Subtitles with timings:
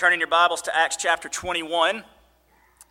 [0.00, 2.04] Turning your Bibles to Acts chapter 21.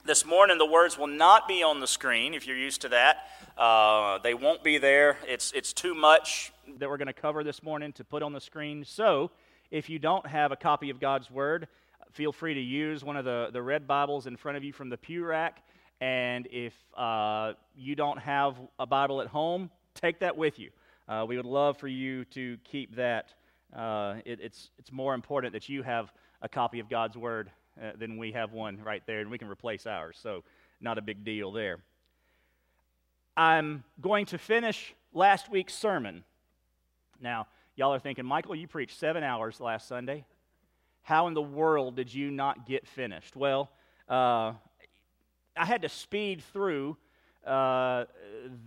[0.05, 3.27] This morning, the words will not be on the screen if you're used to that.
[3.57, 5.17] Uh, they won't be there.
[5.27, 8.39] It's, it's too much that we're going to cover this morning to put on the
[8.39, 8.85] screen.
[8.85, 9.31] So,
[9.71, 11.67] if you don't have a copy of God's Word,
[12.11, 14.89] feel free to use one of the, the red Bibles in front of you from
[14.89, 15.63] the pew rack.
[15.99, 20.69] And if uh, you don't have a Bible at home, take that with you.
[21.07, 23.33] Uh, we would love for you to keep that.
[23.75, 26.11] Uh, it, it's, it's more important that you have
[26.41, 29.49] a copy of God's Word uh, than we have one right there, and we can
[29.49, 30.17] replace ours.
[30.21, 30.43] So,
[30.81, 31.79] not a big deal there.
[33.35, 36.23] I'm going to finish last week's sermon.
[37.21, 40.25] Now, y'all are thinking, Michael, you preached seven hours last Sunday.
[41.03, 43.35] How in the world did you not get finished?
[43.35, 43.71] Well,
[44.09, 44.53] uh,
[45.55, 46.97] I had to speed through
[47.45, 48.05] uh,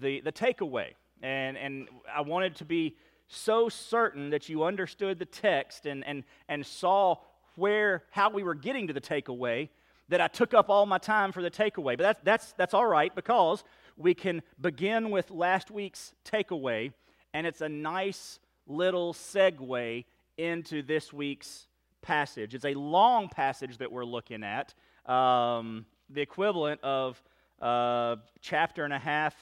[0.01, 2.97] the, the takeaway, and, and I wanted to be
[3.29, 7.17] so certain that you understood the text and, and, and saw
[7.57, 9.69] where, how we were getting to the takeaway
[10.09, 11.97] that I took up all my time for the takeaway.
[11.97, 13.65] But that's, that's, that's all right because
[13.97, 16.93] we can begin with last week's takeaway,
[17.35, 20.05] and it's a nice little segue
[20.37, 21.67] into this week's
[22.01, 22.55] passage.
[22.55, 24.75] It's a long passage that we're looking at,
[25.11, 27.23] um, the equivalent of
[27.61, 29.35] uh, chapter and a half,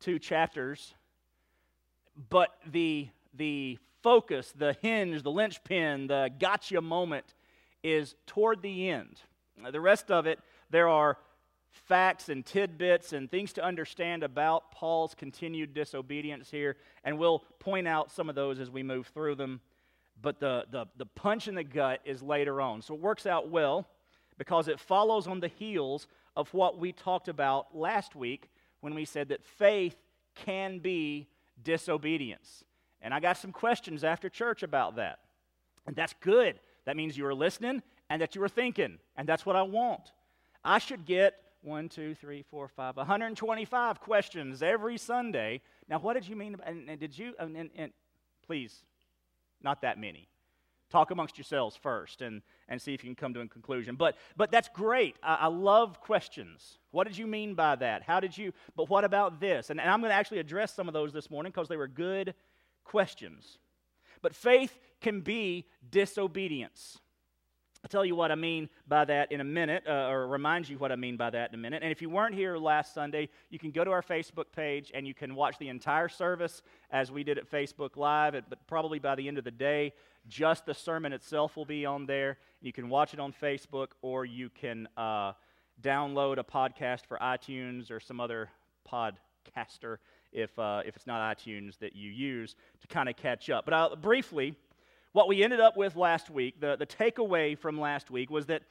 [0.00, 0.94] two chapters.
[2.30, 7.34] But the, the focus, the hinge, the linchpin, the gotcha moment
[7.82, 9.20] is toward the end.
[9.70, 10.38] The rest of it,
[10.70, 11.18] there are
[11.70, 17.86] facts and tidbits and things to understand about Paul's continued disobedience here, and we'll point
[17.88, 19.60] out some of those as we move through them.
[20.20, 22.82] But the, the, the punch in the gut is later on.
[22.82, 23.86] So it works out well
[24.36, 28.48] because it follows on the heels of what we talked about last week
[28.80, 29.96] when we said that faith
[30.34, 31.28] can be
[31.62, 32.64] disobedience.
[33.00, 35.20] And I got some questions after church about that.
[35.86, 36.58] And that's good
[36.88, 38.98] that means you were listening and that you were thinking.
[39.14, 40.12] And that's what I want.
[40.64, 45.60] I should get one, two, three, four, five, 125 questions every Sunday.
[45.86, 46.56] Now, what did you mean?
[46.64, 47.92] And, and did you, and, and, and,
[48.46, 48.84] please,
[49.62, 50.28] not that many.
[50.88, 52.40] Talk amongst yourselves first and,
[52.70, 53.94] and see if you can come to a conclusion.
[53.94, 55.16] But, but that's great.
[55.22, 56.78] I, I love questions.
[56.90, 58.02] What did you mean by that?
[58.02, 59.68] How did you, but what about this?
[59.68, 61.86] And, and I'm going to actually address some of those this morning because they were
[61.86, 62.32] good
[62.82, 63.58] questions.
[64.22, 66.98] But faith can be disobedience.
[67.84, 70.78] I'll tell you what I mean by that in a minute, uh, or remind you
[70.78, 71.84] what I mean by that in a minute.
[71.84, 75.06] And if you weren't here last Sunday, you can go to our Facebook page and
[75.06, 78.32] you can watch the entire service as we did at Facebook Live.
[78.32, 79.92] But probably by the end of the day,
[80.26, 82.38] just the sermon itself will be on there.
[82.60, 85.32] You can watch it on Facebook, or you can uh,
[85.80, 88.50] download a podcast for iTunes or some other
[88.90, 89.98] podcaster
[90.32, 93.64] if, uh, if it's not iTunes that you use to kind of catch up.
[93.64, 94.54] But I'll, briefly,
[95.12, 98.62] what we ended up with last week, the, the takeaway from last week, was that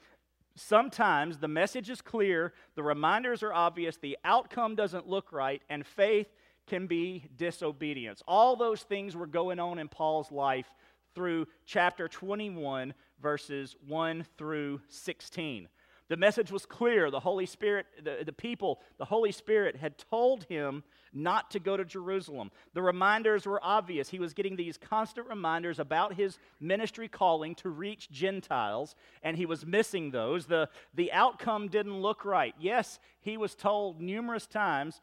[0.55, 5.85] sometimes the message is clear, the reminders are obvious, the outcome doesn't look right, and
[5.85, 6.27] faith
[6.67, 8.21] can be disobedience.
[8.27, 10.69] All those things were going on in Paul's life
[11.15, 15.67] through chapter 21, verses 1 through 16.
[16.09, 17.11] The message was clear.
[17.11, 21.75] The Holy Spirit, the, the people, the Holy Spirit had told him not to go
[21.75, 22.51] to Jerusalem.
[22.73, 24.09] The reminders were obvious.
[24.09, 29.45] He was getting these constant reminders about his ministry calling to reach Gentiles, and he
[29.45, 30.45] was missing those.
[30.45, 32.55] The, the outcome didn't look right.
[32.59, 35.01] Yes, he was told numerous times,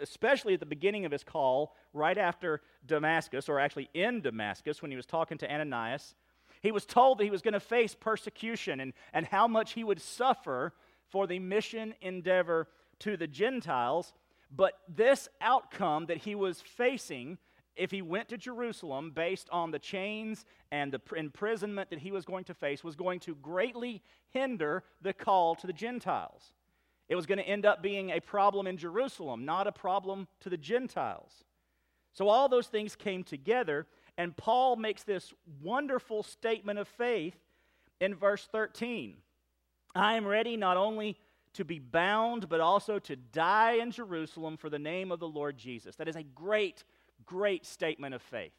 [0.00, 4.90] especially at the beginning of his call, right after Damascus, or actually in Damascus, when
[4.90, 6.14] he was talking to Ananias
[6.64, 9.84] he was told that he was going to face persecution and, and how much he
[9.84, 10.72] would suffer
[11.10, 12.68] for the mission endeavor
[13.00, 14.14] to the Gentiles.
[14.50, 17.36] But this outcome that he was facing,
[17.76, 22.24] if he went to Jerusalem based on the chains and the imprisonment that he was
[22.24, 26.54] going to face, was going to greatly hinder the call to the Gentiles.
[27.10, 30.48] It was going to end up being a problem in Jerusalem, not a problem to
[30.48, 31.44] the Gentiles.
[32.14, 33.86] So all those things came together,
[34.16, 35.32] and Paul makes this
[35.62, 37.36] wonderful statement of faith
[38.00, 39.16] in verse 13
[39.96, 41.16] I am ready not only
[41.54, 45.56] to be bound, but also to die in Jerusalem for the name of the Lord
[45.56, 45.94] Jesus.
[45.96, 46.82] That is a great,
[47.24, 48.52] great statement of faith.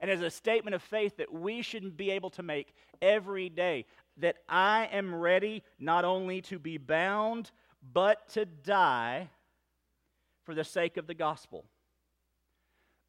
[0.00, 3.84] And as a statement of faith that we should be able to make every day
[4.18, 7.50] that I am ready not only to be bound,
[7.92, 9.28] but to die
[10.44, 11.64] for the sake of the gospel.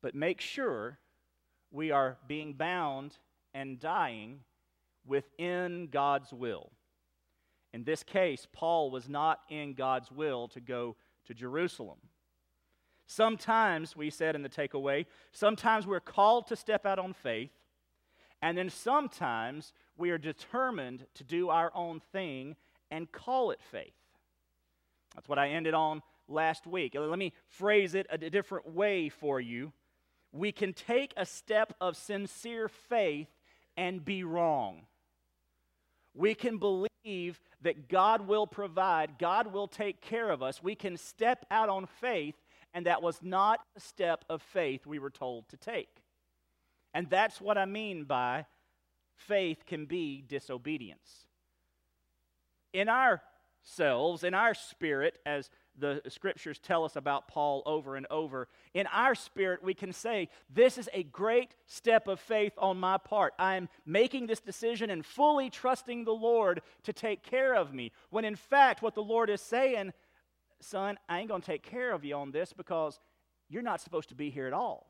[0.02, 1.00] But make sure
[1.72, 3.18] we are being bound
[3.54, 4.40] and dying
[5.06, 6.72] within God's will.
[7.74, 11.98] In this case, Paul was not in God's will to go to Jerusalem.
[13.06, 17.52] Sometimes, we said in the takeaway, sometimes we're called to step out on faith,
[18.42, 22.56] And then sometimes we are determined to do our own thing
[22.92, 23.94] and call it faith.
[25.16, 26.96] That's what I ended on last week.
[26.96, 29.74] Let me phrase it a different way for you.
[30.32, 33.30] We can take a step of sincere faith
[33.76, 34.82] and be wrong.
[36.14, 40.62] We can believe that God will provide, God will take care of us.
[40.62, 42.36] We can step out on faith,
[42.74, 46.04] and that was not a step of faith we were told to take.
[46.94, 48.46] And that's what I mean by
[49.16, 51.28] faith can be disobedience.
[52.74, 58.48] In ourselves, in our spirit, as the scriptures tell us about Paul over and over.
[58.74, 62.98] In our spirit, we can say, This is a great step of faith on my
[62.98, 63.34] part.
[63.38, 67.92] I'm making this decision and fully trusting the Lord to take care of me.
[68.10, 69.94] When in fact, what the Lord is saying,
[70.60, 73.00] Son, I ain't going to take care of you on this because
[73.50, 74.88] you're not supposed to be here at all.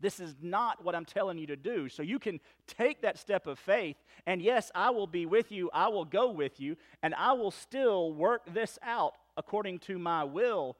[0.00, 1.88] This is not what I'm telling you to do.
[1.88, 3.96] So you can take that step of faith,
[4.26, 7.50] and yes, I will be with you, I will go with you, and I will
[7.50, 10.76] still work this out according to my will.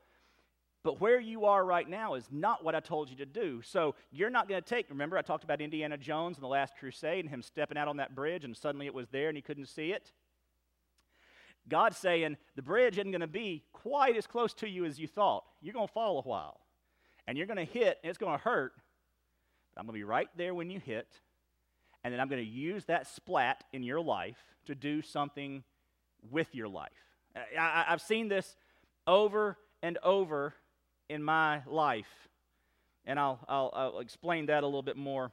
[0.83, 3.63] But where you are right now is not what I told you to do.
[3.63, 6.75] So you're not going to take, remember, I talked about Indiana Jones in the last
[6.79, 9.43] crusade and him stepping out on that bridge and suddenly it was there and he
[9.43, 10.13] couldn't see it.
[11.69, 15.07] God's saying the bridge isn't going to be quite as close to you as you
[15.07, 15.45] thought.
[15.61, 16.61] You're going to fall a while
[17.27, 18.73] and you're going to hit and it's going to hurt.
[19.75, 21.09] But I'm going to be right there when you hit.
[22.05, 25.65] And then I'm going to use that splat in your life to do something
[26.31, 27.08] with your life.
[27.59, 28.57] I, have seen this
[29.07, 30.55] over and over
[31.09, 32.29] in my life.
[33.05, 35.33] And I'll, I'll, I'll explain that a little bit more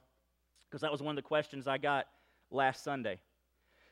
[0.68, 2.06] because that was one of the questions I got
[2.50, 3.20] last Sunday.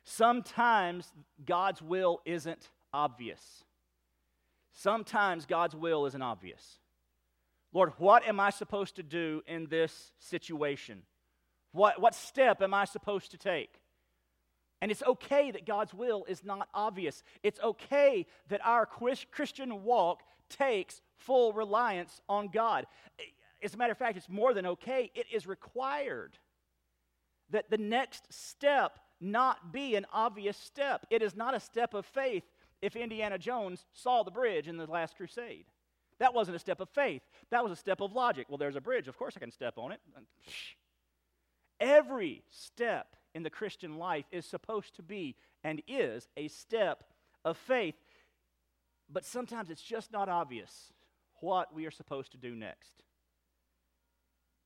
[0.04, 1.12] Sometimes
[1.44, 3.64] God's will isn't obvious.
[4.72, 6.78] Sometimes God's will isn't obvious.
[7.72, 11.02] Lord, what am I supposed to do in this situation?
[11.72, 13.80] What, what step am I supposed to take?
[14.84, 17.22] And it's okay that God's will is not obvious.
[17.42, 22.86] It's okay that our Christian walk takes full reliance on God.
[23.62, 26.36] As a matter of fact, it's more than okay, it is required
[27.48, 31.06] that the next step not be an obvious step.
[31.08, 32.44] It is not a step of faith
[32.82, 35.64] if Indiana Jones saw the bridge in the last crusade.
[36.18, 37.22] That wasn't a step of faith.
[37.48, 38.50] That was a step of logic.
[38.50, 39.08] Well, there's a bridge.
[39.08, 40.00] Of course I can step on it.
[41.80, 47.04] Every step in the Christian life is supposed to be and is a step
[47.44, 47.96] of faith.
[49.10, 50.92] But sometimes it's just not obvious
[51.40, 53.02] what we are supposed to do next.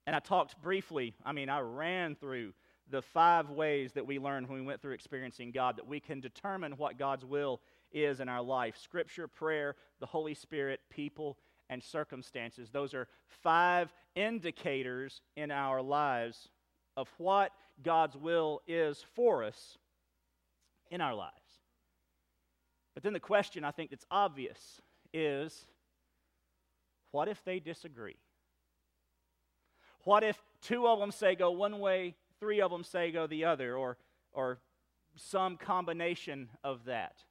[0.07, 2.53] And I talked briefly, I mean, I ran through
[2.91, 6.21] the five ways that we learned when we went through experiencing God that we can
[6.21, 7.61] determine what God's will
[7.93, 11.37] is in our life Scripture, prayer, the Holy Spirit, people,
[11.69, 12.71] and circumstances.
[12.71, 13.09] Those are
[13.43, 16.49] five indicators in our lives
[16.97, 19.79] of what God's will is for us
[20.91, 21.35] in our lives.
[22.95, 24.81] But then the question I think that's obvious
[25.13, 25.67] is
[27.11, 28.17] what if they disagree?
[30.05, 33.45] What if two of them say go one way, three of them say go the
[33.45, 33.97] other, or,
[34.33, 34.59] or
[35.17, 37.23] some combination of that?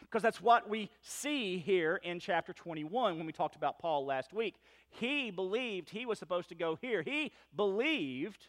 [0.00, 4.32] Because that's what we see here in chapter 21 when we talked about Paul last
[4.32, 4.56] week.
[4.88, 7.02] He believed he was supposed to go here.
[7.02, 8.48] He believed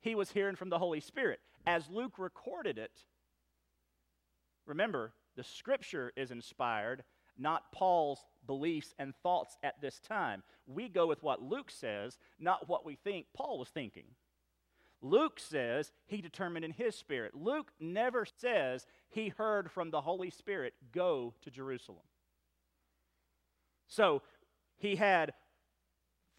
[0.00, 1.40] he was hearing from the Holy Spirit.
[1.66, 3.04] As Luke recorded it,
[4.66, 7.04] remember, the scripture is inspired,
[7.36, 10.42] not Paul's beliefs and thoughts at this time.
[10.66, 14.06] We go with what Luke says, not what we think Paul was thinking.
[15.00, 17.34] Luke says he determined in his spirit.
[17.34, 22.02] Luke never says he heard from the Holy Spirit, go to Jerusalem.
[23.86, 24.22] So
[24.76, 25.34] he had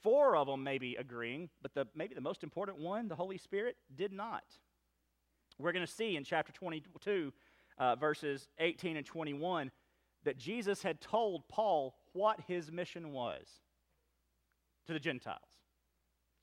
[0.01, 3.75] Four of them maybe agreeing, but the, maybe the most important one, the Holy Spirit,
[3.95, 4.43] did not.
[5.57, 7.33] We're going to see in chapter 22,
[7.77, 9.71] uh, verses 18 and 21,
[10.23, 13.47] that Jesus had told Paul what his mission was
[14.87, 15.39] to the Gentiles.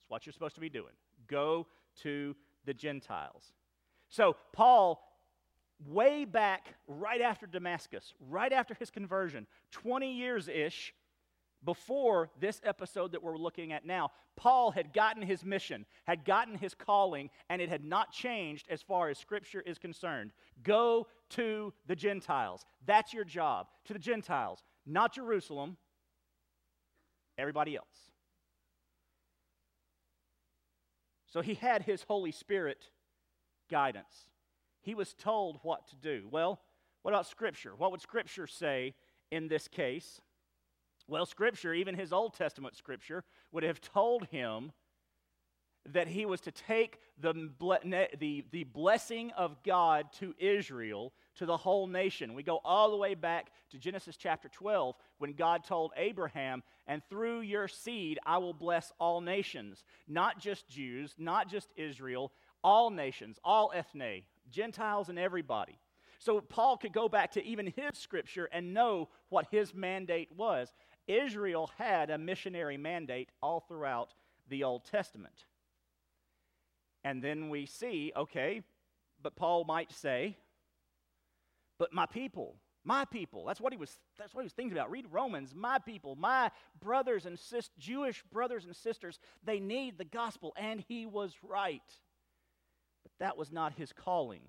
[0.00, 0.92] It's what you're supposed to be doing.
[1.26, 1.66] Go
[2.02, 3.52] to the Gentiles.
[4.08, 5.02] So, Paul,
[5.84, 10.94] way back right after Damascus, right after his conversion, 20 years ish,
[11.66, 16.56] before this episode that we're looking at now, Paul had gotten his mission, had gotten
[16.56, 20.32] his calling, and it had not changed as far as Scripture is concerned.
[20.62, 22.64] Go to the Gentiles.
[22.86, 23.66] That's your job.
[23.86, 25.76] To the Gentiles, not Jerusalem,
[27.36, 27.86] everybody else.
[31.26, 32.88] So he had his Holy Spirit
[33.70, 34.26] guidance.
[34.80, 36.28] He was told what to do.
[36.30, 36.60] Well,
[37.02, 37.74] what about Scripture?
[37.76, 38.94] What would Scripture say
[39.30, 40.20] in this case?
[41.08, 44.72] Well, Scripture, even his Old Testament Scripture, would have told him
[45.92, 47.32] that he was to take the,
[48.18, 52.34] the, the blessing of God to Israel, to the whole nation.
[52.34, 57.02] We go all the way back to Genesis chapter 12 when God told Abraham, And
[57.08, 62.32] through your seed I will bless all nations, not just Jews, not just Israel,
[62.64, 65.78] all nations, all ethne, Gentiles, and everybody.
[66.18, 70.72] So Paul could go back to even his scripture and know what his mandate was.
[71.06, 74.14] Israel had a missionary mandate all throughout
[74.48, 75.46] the Old Testament.
[77.04, 78.62] And then we see, okay,
[79.22, 80.36] but Paul might say,
[81.78, 83.44] but my people, my people.
[83.44, 84.90] That's what he was, that's what he was thinking about.
[84.90, 90.04] Read Romans, my people, my brothers and sis, Jewish brothers and sisters, they need the
[90.04, 90.54] gospel.
[90.56, 91.82] And he was right.
[93.02, 94.42] But that was not his calling.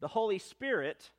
[0.00, 1.10] The Holy Spirit,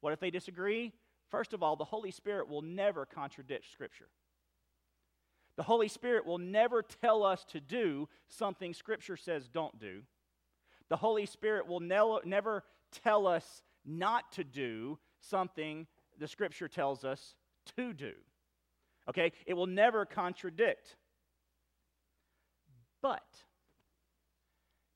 [0.00, 0.92] what if they disagree?
[1.30, 4.08] First of all, the Holy Spirit will never contradict Scripture.
[5.56, 10.02] The Holy Spirit will never tell us to do something Scripture says don't do.
[10.88, 15.86] The Holy Spirit will ne- never tell us not to do something
[16.18, 17.34] the Scripture tells us
[17.76, 18.12] to do.
[19.08, 19.32] Okay?
[19.46, 20.96] It will never contradict.
[23.02, 23.44] But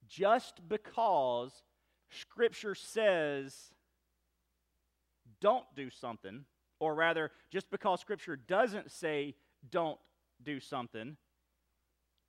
[0.09, 1.53] just because
[2.11, 3.74] Scripture says
[5.45, 6.47] don't do something,
[6.81, 9.35] or rather, just because Scripture doesn't say
[9.71, 9.99] don't
[10.43, 11.19] do something,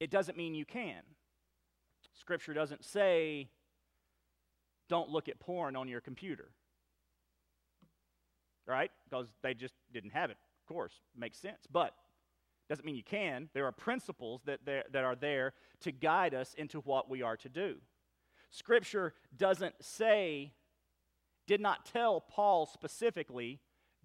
[0.02, 1.02] it doesn't mean you can.
[2.14, 3.48] Scripture doesn't say,
[4.90, 6.50] don't look at porn on your computer.
[8.68, 8.92] Right?
[9.10, 10.38] Because they just didn't have it.
[10.68, 11.60] Of course, makes sense.
[11.72, 11.94] But
[12.68, 13.48] doesn't mean you can.
[13.54, 17.48] There are principles that, that are there to guide us into what we are to
[17.48, 17.76] do.
[18.50, 20.52] Scripture doesn't say,
[21.48, 23.60] did not tell Paul specifically,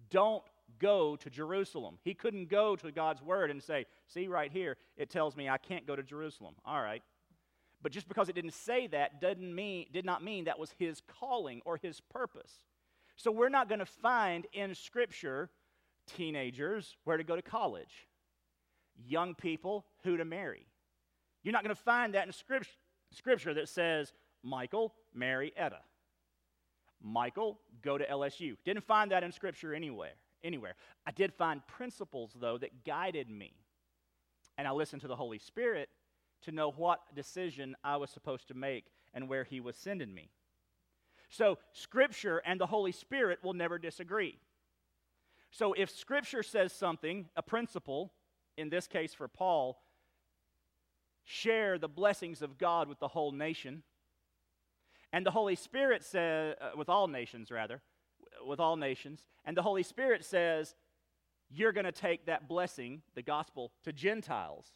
[0.09, 0.43] don't
[0.79, 1.97] go to Jerusalem.
[2.03, 5.57] He couldn't go to God's word and say, See, right here, it tells me I
[5.57, 6.55] can't go to Jerusalem.
[6.65, 7.03] All right.
[7.81, 11.01] But just because it didn't say that doesn't mean, did not mean that was his
[11.19, 12.51] calling or his purpose.
[13.15, 15.49] So we're not going to find in Scripture
[16.07, 18.07] teenagers where to go to college,
[19.03, 20.67] young people who to marry.
[21.43, 22.71] You're not going to find that in scripture,
[23.11, 25.79] scripture that says, Michael, marry Etta.
[27.03, 28.55] Michael, go to LSU.
[28.63, 30.75] Didn't find that in Scripture anywhere anywhere.
[31.05, 33.53] I did find principles, though, that guided me.
[34.57, 35.89] And I listened to the Holy Spirit
[36.43, 40.29] to know what decision I was supposed to make and where He was sending me.
[41.29, 44.37] So, Scripture and the Holy Spirit will never disagree.
[45.49, 48.11] So, if Scripture says something, a principle,
[48.57, 49.81] in this case for Paul,
[51.23, 53.83] share the blessings of God with the whole nation,
[55.13, 57.81] and the Holy Spirit says, uh, with all nations rather,
[58.45, 59.25] with all nations.
[59.45, 60.75] And the Holy Spirit says,
[61.49, 64.67] You're going to take that blessing, the gospel, to Gentiles.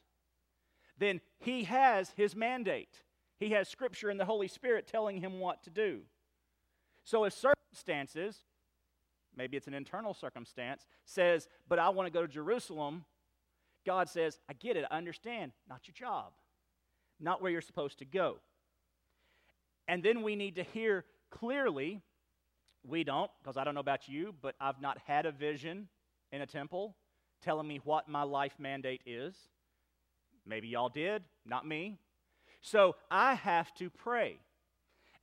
[0.97, 3.03] Then he has his mandate.
[3.37, 6.01] He has Scripture and the Holy Spirit telling him what to do.
[7.03, 8.39] So if circumstances,
[9.35, 13.05] maybe it's an internal circumstance, says, But I want to go to Jerusalem,
[13.85, 15.51] God says, I get it, I understand.
[15.69, 16.33] Not your job,
[17.19, 18.37] not where you're supposed to go.
[19.87, 22.01] And then we need to hear clearly
[22.83, 25.87] we don't, because I don't know about you, but I've not had a vision
[26.31, 26.95] in a temple
[27.41, 29.35] telling me what my life mandate is.
[30.45, 31.97] Maybe y'all did, not me.
[32.61, 34.37] So I have to pray.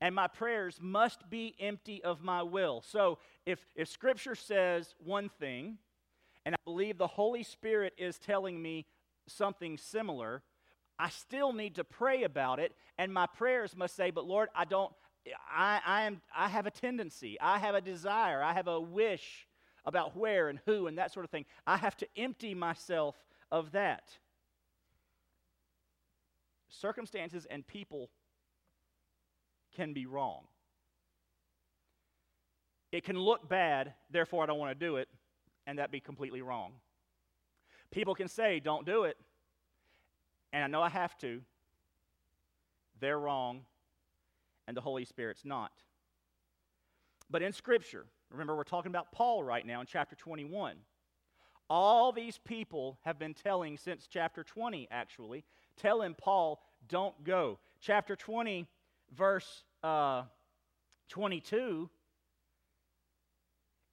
[0.00, 2.82] And my prayers must be empty of my will.
[2.84, 5.78] So if, if Scripture says one thing,
[6.44, 8.86] and I believe the Holy Spirit is telling me
[9.28, 10.42] something similar,
[11.02, 14.64] I still need to pray about it, and my prayers must say, But Lord, I
[14.64, 14.92] don't,
[15.52, 19.48] I, I, am, I have a tendency, I have a desire, I have a wish
[19.84, 21.44] about where and who and that sort of thing.
[21.66, 23.16] I have to empty myself
[23.50, 24.12] of that.
[26.68, 28.08] Circumstances and people
[29.74, 30.44] can be wrong.
[32.92, 35.08] It can look bad, therefore I don't want to do it,
[35.66, 36.74] and that be completely wrong.
[37.90, 39.16] People can say, don't do it,
[40.52, 41.40] and I know I have to.
[43.00, 43.62] They're wrong,
[44.66, 45.72] and the Holy Spirit's not.
[47.30, 50.76] But in Scripture, remember we're talking about Paul right now in chapter 21.
[51.70, 55.44] All these people have been telling since chapter 20, actually,
[55.76, 57.58] telling Paul, don't go.
[57.80, 58.66] Chapter 20,
[59.16, 60.24] verse uh,
[61.08, 61.88] 22.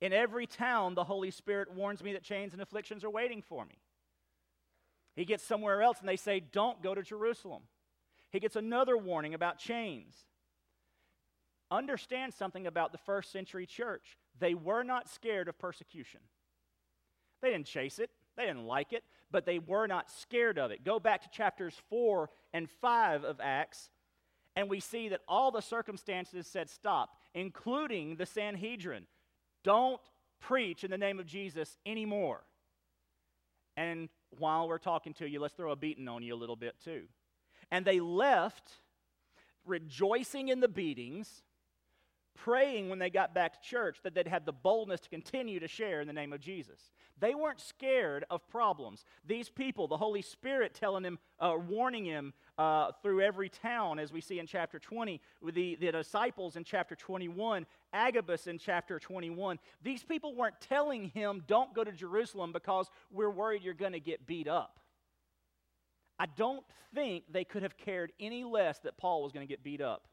[0.02, 3.66] In every town, the Holy Spirit warns me that chains and afflictions are waiting for
[3.66, 3.80] me.
[5.20, 7.64] He gets somewhere else and they say, Don't go to Jerusalem.
[8.32, 10.16] He gets another warning about chains
[11.72, 14.18] understand something about the first century church.
[14.40, 16.22] They were not scared of persecution.
[17.42, 19.04] They didn't chase it, they didn't like it.
[19.32, 20.84] but they were not scared of it.
[20.84, 23.92] Go back to chapters 4 and 5 of Acts,
[24.56, 29.06] and we see that all the circumstances said stop, including the Sanhedrin.
[29.64, 30.02] Don't
[30.40, 32.44] preach in the name of Jesus anymore.
[33.78, 36.76] And while we're talking to you, let's throw a beating on you a little bit
[36.84, 37.04] too.
[37.72, 38.72] And they left
[39.66, 41.44] rejoicing in the beatings
[42.44, 45.68] praying when they got back to church that they'd have the boldness to continue to
[45.68, 46.92] share in the name of Jesus.
[47.20, 49.04] They weren't scared of problems.
[49.26, 54.14] These people, the Holy Spirit telling him, uh, warning him uh, through every town, as
[54.14, 59.00] we see in chapter 20, with the, the disciples in chapter 21, Agabus in chapter
[59.00, 63.94] 21, these people weren't telling him, don't go to Jerusalem because we're worried you're going
[63.94, 64.80] to get beat up.
[66.18, 69.64] I don't think they could have cared any less that Paul was going to get
[69.64, 70.08] beat up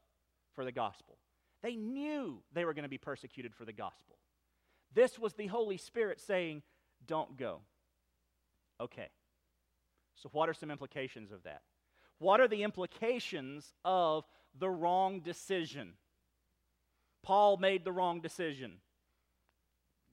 [0.55, 1.17] for the gospel.
[1.61, 4.17] They knew they were going to be persecuted for the gospel.
[4.93, 6.63] This was the Holy Spirit saying,
[7.05, 7.61] Don't go.
[8.79, 9.09] Okay.
[10.15, 11.61] So, what are some implications of that?
[12.19, 14.25] What are the implications of
[14.57, 15.93] the wrong decision?
[17.23, 18.73] Paul made the wrong decision.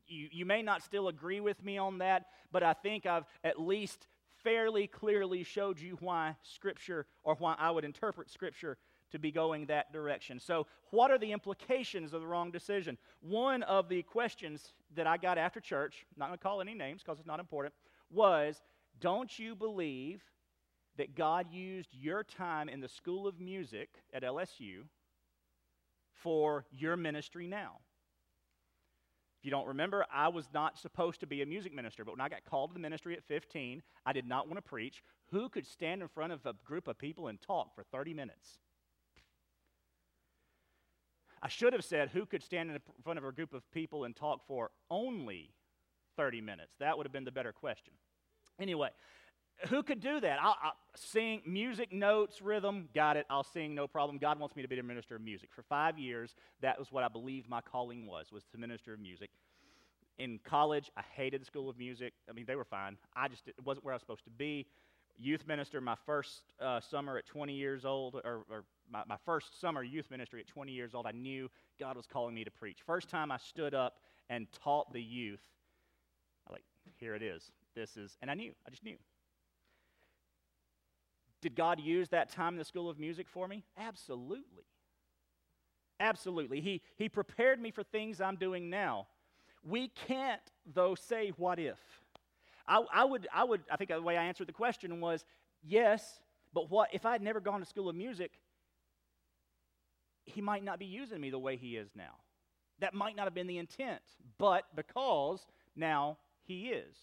[0.06, 3.60] You, you may not still agree with me on that, but I think I've at
[3.60, 4.06] least
[4.42, 8.76] fairly clearly showed you why Scripture, or why I would interpret Scripture
[9.10, 10.40] to be going that direction.
[10.40, 12.98] So, what are the implications of the wrong decision?
[13.20, 17.02] One of the questions that I got after church, not going to call any names
[17.02, 17.74] because it's not important,
[18.10, 18.60] was
[19.00, 20.22] Don't you believe
[20.96, 24.82] that God used your time in the School of Music at LSU
[26.12, 27.78] for your ministry now?
[29.44, 32.20] If you don't remember, I was not supposed to be a music minister, but when
[32.22, 35.02] I got called to the ministry at 15, I did not want to preach.
[35.32, 38.58] Who could stand in front of a group of people and talk for 30 minutes?
[41.44, 44.16] I should have said who could stand in front of a group of people and
[44.16, 45.50] talk for only
[46.16, 46.74] 30 minutes.
[46.80, 47.92] That would have been the better question.
[48.58, 48.88] Anyway,
[49.68, 50.38] who could do that?
[50.40, 53.26] I'll, I'll, sing music, notes, rhythm, got it.
[53.28, 54.16] I'll sing, no problem.
[54.16, 55.50] God wants me to be a minister of music.
[55.52, 59.00] For five years, that was what I believed my calling was, was to minister of
[59.00, 59.30] music.
[60.18, 62.14] In college, I hated the school of music.
[62.30, 62.96] I mean, they were fine.
[63.14, 64.66] I just, it wasn't where I was supposed to be.
[65.16, 69.60] Youth minister, my first uh, summer at 20 years old, or, or my, my first
[69.60, 71.48] summer youth ministry at 20 years old, I knew
[71.78, 72.78] God was calling me to preach.
[72.84, 73.98] First time I stood up
[74.28, 75.42] and taught the youth,
[76.48, 76.64] I like,
[76.96, 77.52] here it is.
[77.74, 78.96] This is, and I knew, I just knew.
[81.40, 83.64] Did God use that time in the School of Music for me?
[83.76, 84.64] Absolutely.
[86.00, 86.60] Absolutely.
[86.60, 89.06] He, he prepared me for things I'm doing now.
[89.62, 91.78] We can't, though, say what if.
[92.66, 95.24] I, I, would, I would, I think the way I answered the question was
[95.62, 96.20] yes,
[96.52, 98.32] but what if I had never gone to School of Music?
[100.24, 102.16] he might not be using me the way he is now.
[102.80, 104.00] That might not have been the intent,
[104.38, 105.46] but because
[105.76, 106.96] now he is.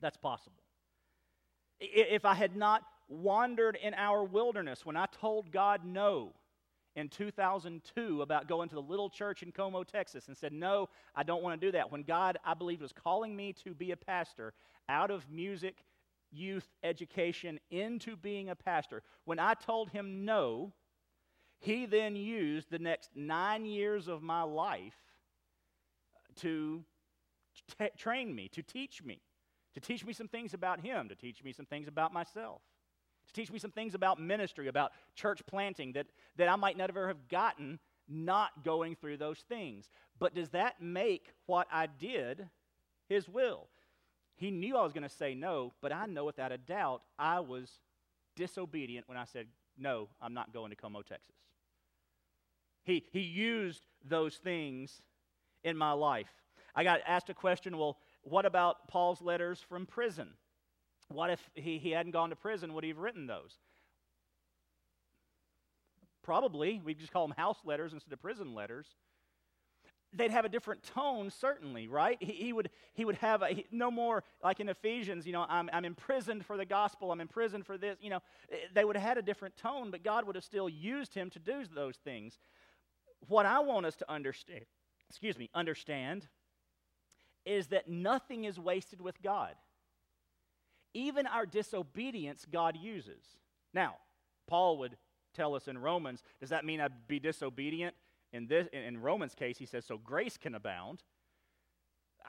[0.00, 0.62] That's possible.
[1.80, 6.32] If I had not wandered in our wilderness when I told God no
[6.96, 11.22] in 2002 about going to the little church in Como, Texas, and said, No, I
[11.22, 11.90] don't want to do that.
[11.90, 14.52] When God, I believe, was calling me to be a pastor
[14.88, 15.84] out of music,
[16.30, 20.72] youth, education into being a pastor, when I told him no,
[21.60, 24.94] he then used the next nine years of my life
[26.36, 26.84] to
[27.78, 29.20] t- train me, to teach me,
[29.74, 32.62] to teach me some things about Him, to teach me some things about myself,
[33.28, 37.08] to teach me some things about ministry, about church planting that, that I might never
[37.08, 39.90] have gotten not going through those things.
[40.18, 42.48] But does that make what I did
[43.08, 43.68] His will?
[44.36, 47.40] He knew I was going to say no, but I know without a doubt I
[47.40, 47.80] was
[48.36, 51.34] disobedient when I said, no, I'm not going to Como, Texas.
[52.84, 55.02] He, he used those things
[55.64, 56.30] in my life.
[56.74, 60.30] I got asked a question well, what about Paul's letters from prison?
[61.08, 62.74] What if he, he hadn't gone to prison?
[62.74, 63.58] Would he have written those?
[66.22, 66.80] Probably.
[66.84, 68.86] We just call them house letters instead of prison letters.
[70.12, 72.16] They'd have a different tone, certainly, right?
[72.20, 75.44] He, he would, he would have a, he, no more like in Ephesians, you know,
[75.48, 77.96] I'm, I'm imprisoned for the gospel, I'm imprisoned for this.
[78.00, 78.20] You know,
[78.74, 81.38] they would have had a different tone, but God would have still used him to
[81.38, 82.38] do those things.
[83.26, 84.64] What I want us to understand,
[85.10, 86.26] excuse me, understand
[87.44, 89.54] is that nothing is wasted with God.
[90.94, 93.22] Even our disobedience, God uses.
[93.74, 93.96] Now,
[94.46, 94.96] Paul would
[95.34, 97.94] tell us in Romans, does that mean I'd be disobedient?
[98.32, 101.02] In, this, in Romans' case, he says, so grace can abound.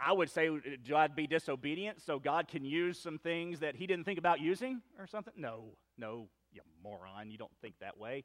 [0.02, 0.50] I would say,
[0.84, 4.40] do I be disobedient so God can use some things that he didn't think about
[4.40, 5.34] using or something?
[5.36, 7.32] No, no, you moron.
[7.32, 8.24] You don't think that way.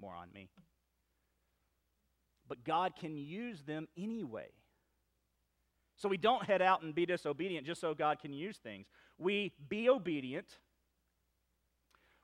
[0.00, 0.48] Moron, me
[2.48, 4.48] but God can use them anyway.
[5.96, 8.86] So we don't head out and be disobedient just so God can use things.
[9.18, 10.58] We be obedient,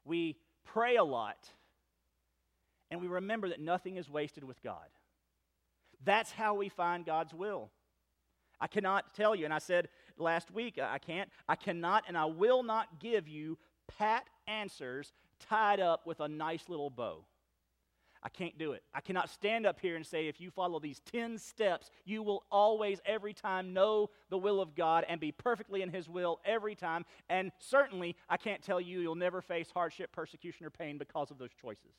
[0.05, 1.49] we pray a lot,
[2.91, 4.89] and we remember that nothing is wasted with God.
[6.05, 7.71] That's how we find God's will.
[8.61, 12.27] I cannot tell you, and I said last week, I can't, I cannot, and I
[12.27, 13.59] will not give you
[13.99, 15.13] pat answers
[15.49, 17.25] tied up with a nice little bow.
[18.23, 18.83] I can't do it.
[18.95, 22.45] I cannot stand up here and say, if you follow these 10 steps, you will
[22.51, 26.75] always, every time, know the will of God and be perfectly in His will every
[26.75, 27.07] time.
[27.31, 31.39] And certainly, I can't tell you you'll never face hardship, persecution, or pain because of
[31.39, 31.95] those choices.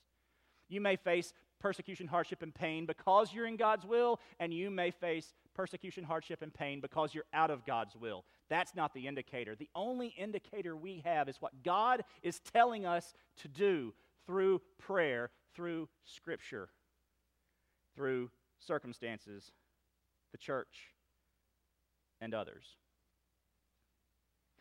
[0.69, 4.91] You may face persecution, hardship, and pain because you're in God's will, and you may
[4.91, 8.25] face persecution, hardship, and pain because you're out of God's will.
[8.49, 9.55] That's not the indicator.
[9.55, 13.93] The only indicator we have is what God is telling us to do
[14.27, 16.69] through prayer, through Scripture,
[17.95, 19.51] through circumstances,
[20.31, 20.93] the church,
[22.19, 22.65] and others.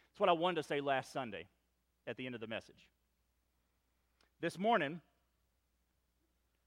[0.08, 1.46] That's what I wanted to say last Sunday
[2.06, 2.88] at the end of the message.
[4.40, 5.00] This morning,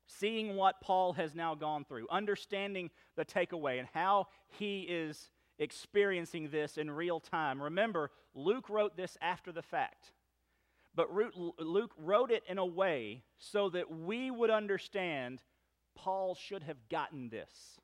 [0.07, 6.49] seeing what Paul has now gone through, understanding the takeaway and how he is experiencing
[6.49, 7.61] this in real time.
[7.61, 10.11] Remember, Luke wrote this after the fact,
[10.95, 15.41] but Luke wrote it in a way so that we would understand
[15.95, 17.79] Paul should have gotten this.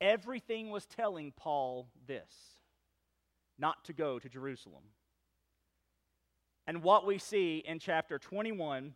[0.00, 2.32] Everything was telling Paul this
[3.58, 4.84] not to go to Jerusalem.
[6.66, 8.94] And what we see in chapter 21,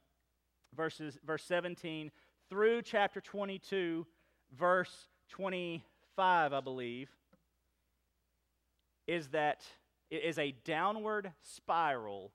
[0.75, 2.13] verses, verse 17
[2.49, 4.07] through chapter 22,
[4.57, 7.09] verse 25, I believe,
[9.09, 9.63] is that
[10.11, 12.31] it is a downward spiral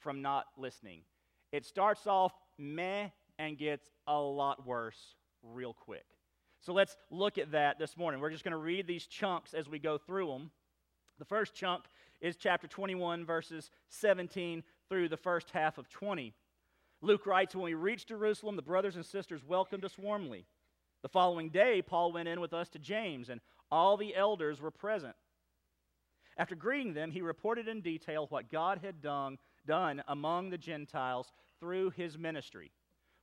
[0.00, 1.02] from not listening.
[1.52, 3.08] It starts off meh
[3.38, 6.04] and gets a lot worse real quick.
[6.60, 8.20] So let's look at that this morning.
[8.20, 10.50] We're just going to read these chunks as we go through them.
[11.18, 11.84] The first chunk
[12.20, 16.34] is chapter 21, verses 17 through the first half of 20.
[17.02, 20.44] Luke writes When we reached Jerusalem, the brothers and sisters welcomed us warmly.
[21.02, 24.70] The following day, Paul went in with us to James, and all the elders were
[24.70, 25.14] present.
[26.36, 31.32] After greeting them, he reported in detail what God had done, done among the Gentiles
[31.58, 32.70] through his ministry.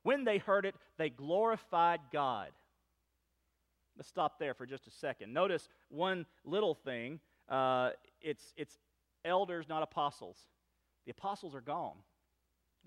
[0.02, 2.48] When they heard it, they glorified God.
[3.96, 5.32] Let's stop there for just a second.
[5.32, 8.78] Notice one little thing uh, it's, it's
[9.24, 10.36] elders, not apostles.
[11.06, 11.96] The apostles are gone.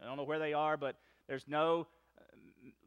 [0.02, 1.88] I don't know where they are, but there's no
[2.18, 2.24] uh,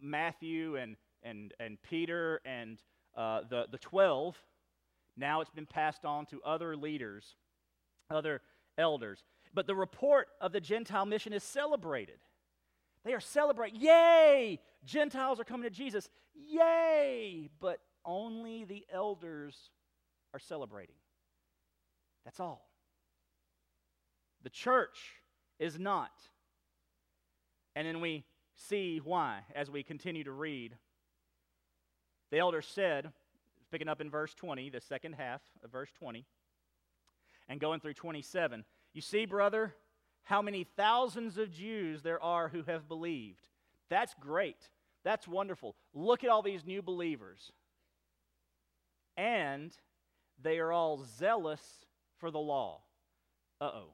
[0.01, 2.81] Matthew and, and, and Peter and
[3.17, 4.37] uh, the, the 12.
[5.17, 7.37] Now it's been passed on to other leaders,
[8.11, 8.41] other
[8.79, 9.23] elders.
[9.55, 12.19] But the report of the Gentile mission is celebrated.
[13.05, 13.81] They are celebrating.
[13.81, 14.61] Yay!
[14.85, 16.09] Gentiles are coming to Jesus.
[16.35, 17.49] Yay!
[17.61, 19.71] But only the elders
[20.33, 20.97] are celebrating.
[22.25, 22.69] That's all.
[24.43, 24.99] The church
[25.59, 26.13] is not.
[27.77, 28.25] And then we
[28.57, 30.77] see why as we continue to read.
[32.31, 33.13] The elder said,
[33.71, 36.25] picking up in verse 20, the second half of verse 20,
[37.49, 39.75] and going through 27, You see, brother,
[40.23, 43.47] how many thousands of Jews there are who have believed.
[43.91, 44.69] That's great.
[45.05, 45.77] That's wonderful.
[45.93, 47.53] Look at all these new believers.
[49.17, 49.77] And
[50.41, 51.85] they are all zealous
[52.17, 52.81] for the law.
[53.61, 53.91] Uh oh.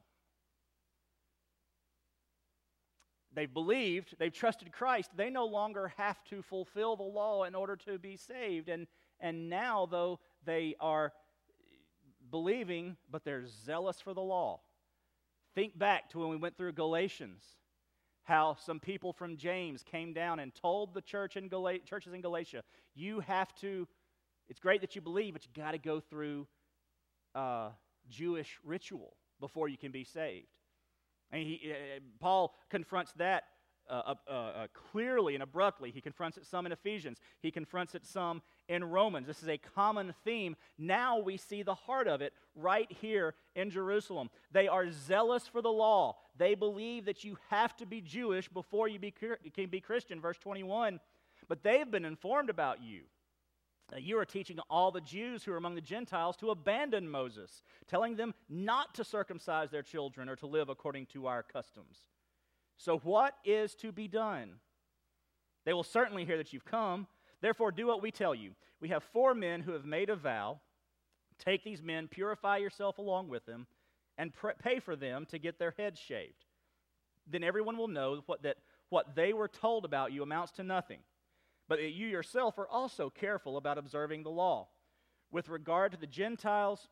[3.33, 7.75] they've believed, they've trusted Christ, they no longer have to fulfill the law in order
[7.77, 8.69] to be saved.
[8.69, 8.87] And,
[9.19, 11.13] and now, though, they are
[12.29, 14.61] believing, but they're zealous for the law.
[15.55, 17.43] Think back to when we went through Galatians,
[18.23, 22.21] how some people from James came down and told the church in Gal- churches in
[22.21, 22.63] Galatia,
[22.95, 23.87] you have to,
[24.47, 26.47] it's great that you believe, but you got to go through
[27.35, 27.69] uh,
[28.09, 30.47] Jewish ritual before you can be saved.
[31.31, 33.43] And he, uh, Paul confronts that
[33.89, 35.91] uh, uh, uh, clearly and abruptly.
[35.91, 39.27] He confronts it some in Ephesians, he confronts it some in Romans.
[39.27, 40.55] This is a common theme.
[40.77, 44.29] Now we see the heart of it right here in Jerusalem.
[44.51, 48.87] They are zealous for the law, they believe that you have to be Jewish before
[48.87, 50.21] you, be, can be Christian.
[50.21, 50.99] Verse 21
[51.47, 53.01] But they've been informed about you
[53.97, 58.15] you are teaching all the Jews who are among the Gentiles to abandon Moses, telling
[58.15, 61.97] them not to circumcise their children or to live according to our customs.
[62.81, 64.53] So, what is to be done?
[65.65, 67.05] They will certainly hear that you've come.
[67.39, 68.51] Therefore, do what we tell you.
[68.79, 70.59] We have four men who have made a vow.
[71.37, 73.67] Take these men, purify yourself along with them,
[74.17, 76.45] and pay for them to get their heads shaved.
[77.27, 78.57] Then everyone will know what, that
[78.89, 80.99] what they were told about you amounts to nothing
[81.71, 84.67] but that you yourself are also careful about observing the law.
[85.31, 86.89] With regard to the Gentiles,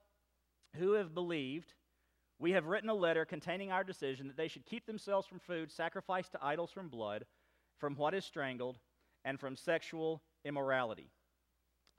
[0.78, 1.74] who have believed,
[2.40, 5.72] we have written a letter containing our decision that they should keep themselves from food
[5.72, 7.26] sacrificed to idols from blood,
[7.78, 8.78] from what is strangled,
[9.26, 11.12] and from sexual immorality.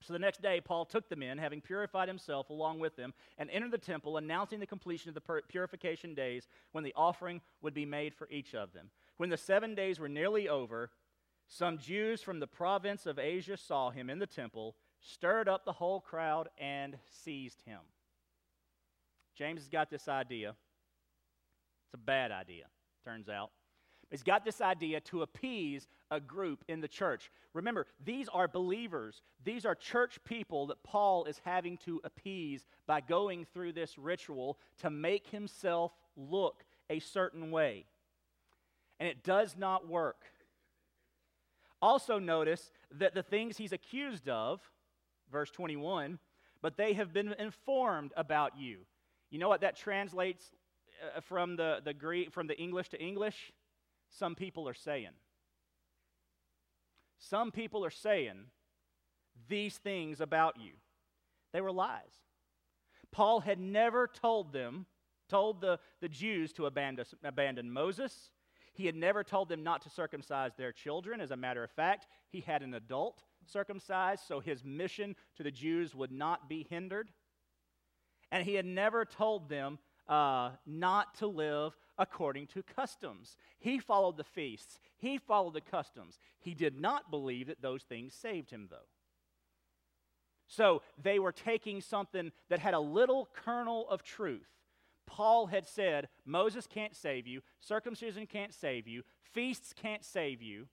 [0.03, 3.51] So the next day, Paul took them in, having purified himself along with them, and
[3.51, 7.85] entered the temple, announcing the completion of the purification days when the offering would be
[7.85, 8.91] made for each of them.
[9.19, 10.91] When the seven days were nearly over,
[11.49, 15.73] some Jews from the province of Asia saw him in the temple, stirred up the
[15.73, 17.81] whole crowd, and seized him.
[19.41, 20.51] James has got this idea.
[20.51, 22.65] It's a bad idea,
[23.07, 23.51] turns out.
[24.11, 27.31] He's got this idea to appease a group in the church.
[27.55, 29.23] Remember, these are believers.
[29.43, 34.59] These are church people that Paul is having to appease by going through this ritual
[34.83, 37.87] to make himself look a certain way.
[38.99, 40.23] And it does not work.
[41.81, 44.61] Also, notice that the things he's accused of,
[45.33, 46.19] verse 21,
[46.61, 48.81] but they have been informed about you.
[49.31, 50.45] You know what that translates
[51.17, 53.53] uh, from the, the Greek, from the English to English?
[54.11, 55.13] some people are saying.
[57.19, 58.47] Some people are saying
[59.49, 60.73] these things about you.
[61.53, 62.23] They were lies.
[63.13, 64.87] Paul had never told them,
[65.29, 68.31] told the, the Jews to abandon, abandon Moses.
[68.73, 71.21] He had never told them not to circumcise their children.
[71.21, 75.51] As a matter of fact, he had an adult circumcised, so his mission to the
[75.51, 77.11] Jews would not be hindered.
[78.33, 83.37] And he had never told them uh, not to live according to customs.
[83.59, 86.19] He followed the feasts, he followed the customs.
[86.39, 88.89] He did not believe that those things saved him, though.
[90.47, 94.49] So they were taking something that had a little kernel of truth.
[95.07, 100.67] Paul had said, Moses can't save you, circumcision can't save you, feasts can't save you,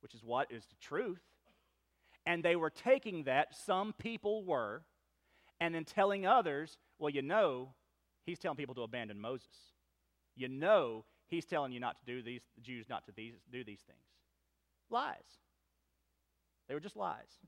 [0.00, 1.20] which is what is the truth.
[2.24, 4.82] And they were taking that, some people were,
[5.62, 7.70] and then telling others, well, you know,
[8.24, 9.48] He's telling people to abandon Moses.
[10.36, 13.64] You know he's telling you not to do these, the Jews not to these, do
[13.64, 13.98] these things.
[14.90, 15.16] Lies.
[16.68, 17.38] They were just lies.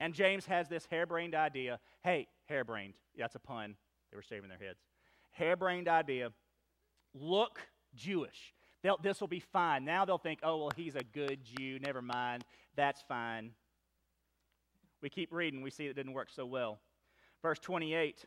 [0.00, 1.78] And James has this harebrained idea.
[2.02, 2.94] Hey, harebrained.
[3.16, 3.76] That's a pun.
[4.10, 4.80] They were shaving their heads.
[5.32, 6.32] Harebrained idea.
[7.14, 7.60] Look
[7.94, 8.54] Jewish.
[9.02, 9.84] this will be fine.
[9.84, 11.78] Now they'll think, oh, well, he's a good Jew.
[11.78, 12.44] Never mind.
[12.74, 13.52] That's fine.
[15.02, 15.62] We keep reading.
[15.62, 16.80] We see it didn't work so well.
[17.42, 18.24] Verse 28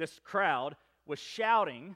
[0.00, 1.94] this crowd was shouting,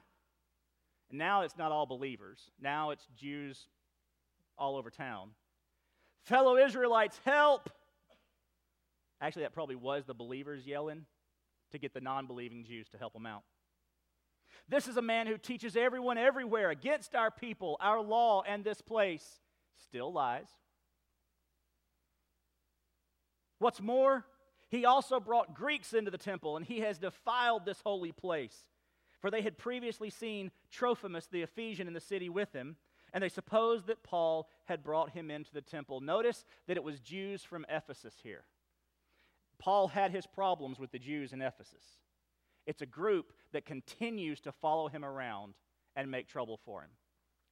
[1.09, 2.51] and now it's not all believers.
[2.61, 3.65] Now it's Jews
[4.59, 5.31] all over town.
[6.21, 7.67] Fellow Israelites, help!
[9.19, 11.07] Actually, that probably was the believers yelling
[11.71, 13.41] to get the non believing Jews to help them out.
[14.69, 18.81] This is a man who teaches everyone everywhere against our people, our law, and this
[18.81, 19.39] place.
[19.83, 20.47] Still lies.
[23.59, 24.25] What's more,
[24.69, 28.65] he also brought Greeks into the temple, and he has defiled this holy place.
[29.19, 32.75] For they had previously seen Trophimus the Ephesian in the city with him,
[33.13, 36.01] and they supposed that Paul had brought him into the temple.
[36.01, 38.43] Notice that it was Jews from Ephesus here.
[39.57, 41.83] Paul had his problems with the Jews in Ephesus.
[42.67, 45.53] It's a group that continues to follow him around
[45.95, 46.89] and make trouble for him.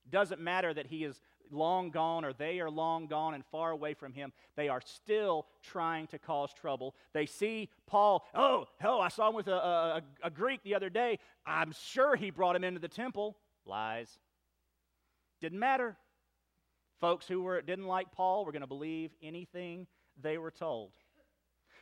[0.09, 1.19] Doesn't matter that he is
[1.51, 4.33] long gone or they are long gone and far away from him.
[4.55, 6.95] They are still trying to cause trouble.
[7.13, 10.89] They see Paul, oh, hell, I saw him with a, a, a Greek the other
[10.89, 11.19] day.
[11.45, 13.37] I'm sure he brought him into the temple.
[13.65, 14.19] Lies.
[15.41, 15.97] Didn't matter.
[16.99, 19.87] Folks who were, didn't like Paul were going to believe anything
[20.21, 20.91] they were told.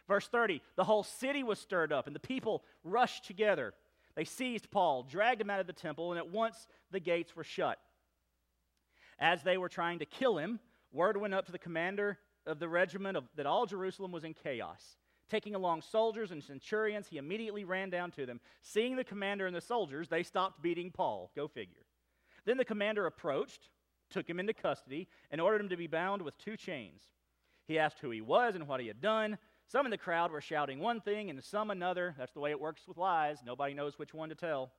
[0.07, 3.73] Verse 30 the whole city was stirred up, and the people rushed together.
[4.15, 7.43] They seized Paul, dragged him out of the temple, and at once the gates were
[7.43, 7.79] shut.
[9.21, 10.60] As they were trying to kill him,
[10.91, 14.34] word went up to the commander of the regiment of, that all Jerusalem was in
[14.34, 14.97] chaos.
[15.29, 18.41] Taking along soldiers and centurions, he immediately ran down to them.
[18.63, 21.31] Seeing the commander and the soldiers, they stopped beating Paul.
[21.36, 21.86] Go figure.
[22.45, 23.69] Then the commander approached,
[24.10, 27.03] took him into custody, and ordered him to be bound with two chains.
[27.67, 29.38] He asked who he was and what he had done.
[29.67, 32.15] Some in the crowd were shouting one thing and some another.
[32.17, 33.38] That's the way it works with lies.
[33.45, 34.71] Nobody knows which one to tell.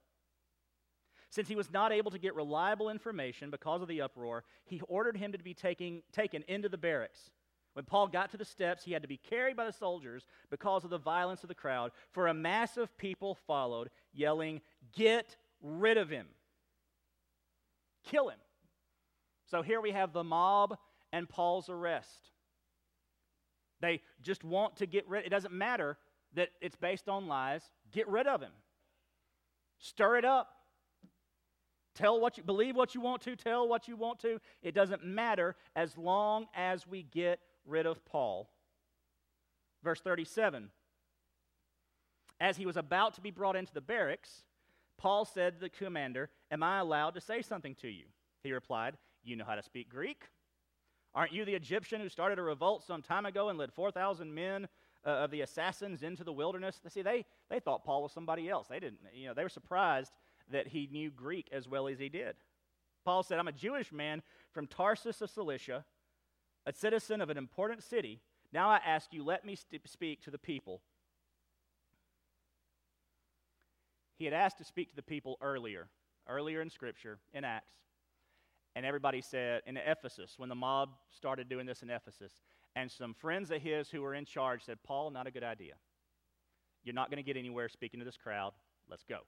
[1.32, 5.16] Since he was not able to get reliable information because of the uproar, he ordered
[5.16, 7.30] him to be taking, taken into the barracks.
[7.72, 10.84] When Paul got to the steps, he had to be carried by the soldiers because
[10.84, 14.60] of the violence of the crowd, for a mass of people followed, yelling,
[14.94, 16.26] Get rid of him!
[18.04, 18.38] Kill him!
[19.46, 20.76] So here we have the mob
[21.14, 22.28] and Paul's arrest.
[23.80, 25.24] They just want to get rid.
[25.24, 25.96] It doesn't matter
[26.34, 27.62] that it's based on lies.
[27.90, 28.52] Get rid of him.
[29.78, 30.50] Stir it up.
[31.94, 34.40] Tell what you believe what you want to, tell what you want to.
[34.62, 38.48] It doesn't matter as long as we get rid of Paul.
[39.82, 40.70] Verse 37.
[42.40, 44.42] As he was about to be brought into the barracks,
[44.96, 48.04] Paul said to the commander, Am I allowed to say something to you?
[48.42, 50.24] He replied, You know how to speak Greek?
[51.14, 54.66] Aren't you the Egyptian who started a revolt some time ago and led 4,000 men
[55.04, 56.80] uh, of the assassins into the wilderness?
[56.88, 58.68] See, they, they thought Paul was somebody else.
[58.68, 60.10] They didn't, you know, they were surprised
[60.52, 62.36] that he knew Greek as well as he did.
[63.04, 65.84] Paul said, I'm a Jewish man from Tarsus of Cilicia,
[66.66, 68.20] a citizen of an important city.
[68.52, 70.82] Now I ask you, let me st- speak to the people.
[74.18, 75.88] He had asked to speak to the people earlier,
[76.28, 77.72] earlier in Scripture, in Acts.
[78.76, 82.32] And everybody said, in Ephesus, when the mob started doing this in Ephesus,
[82.76, 85.74] and some friends of his who were in charge said, Paul, not a good idea.
[86.84, 88.52] You're not going to get anywhere speaking to this crowd.
[88.88, 89.18] Let's go.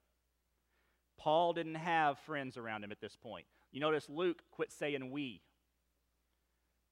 [1.19, 3.47] Paul didn't have friends around him at this point.
[3.73, 5.43] You notice Luke quit saying we.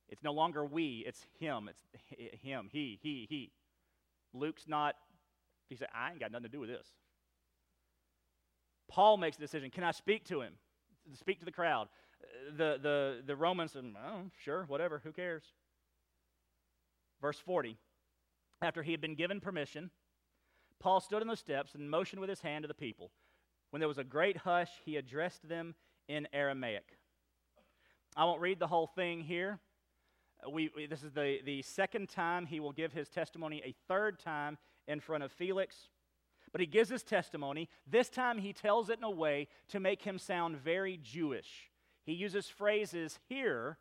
[0.08, 1.68] It's no longer we, it's him.
[1.68, 3.52] It's him, he, he, he.
[4.34, 4.94] Luke's not,
[5.68, 6.86] he said, I ain't got nothing to do with this.
[8.90, 9.70] Paul makes a decision.
[9.70, 10.52] Can I speak to him?
[11.14, 11.88] Speak to the crowd.
[12.56, 15.44] The, the, the Romans, oh, sure, whatever, who cares?
[17.20, 17.78] Verse 40.
[18.60, 19.90] After he had been given permission,
[20.78, 23.10] Paul stood on the steps and motioned with his hand to the people.
[23.72, 25.74] When there was a great hush, he addressed them
[26.06, 26.98] in Aramaic.
[28.14, 29.60] I won't read the whole thing here.
[30.46, 33.74] Uh, we, we, this is the, the second time he will give his testimony, a
[33.88, 35.88] third time in front of Felix.
[36.52, 37.70] But he gives his testimony.
[37.90, 41.70] This time he tells it in a way to make him sound very Jewish.
[42.04, 43.78] He uses phrases here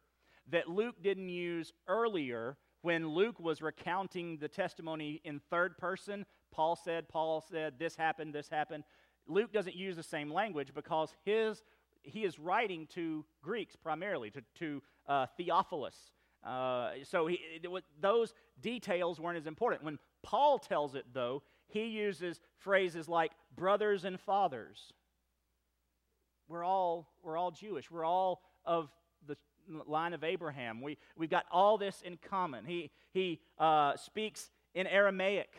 [0.52, 6.26] that Luke didn't use earlier when Luke was recounting the testimony in third person.
[6.50, 8.86] Paul said, Paul said, this happened, this happened.
[9.32, 11.64] Luke doesn't use the same language because his,
[12.04, 15.96] he is writing to Greeks primarily, to, to uh, Theophilus.
[16.46, 17.40] Uh, so he,
[18.00, 19.84] those details weren't as important.
[19.84, 24.92] When Paul tells it, though, he uses phrases like brothers and fathers.
[26.48, 27.90] We're all, we're all Jewish.
[27.90, 28.90] We're all of
[29.28, 29.38] the
[29.88, 30.82] line of Abraham.
[30.82, 32.66] We, we've got all this in common.
[32.66, 35.50] He, he uh, speaks in Aramaic,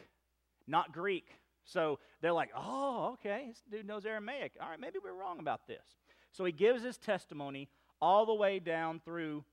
[0.66, 1.26] not Greek.
[1.64, 4.52] So they're like, oh, okay, this dude knows Aramaic.
[4.60, 5.84] All right, maybe we're wrong about this.
[6.32, 7.68] So he gives his testimony
[8.00, 9.44] all the way down through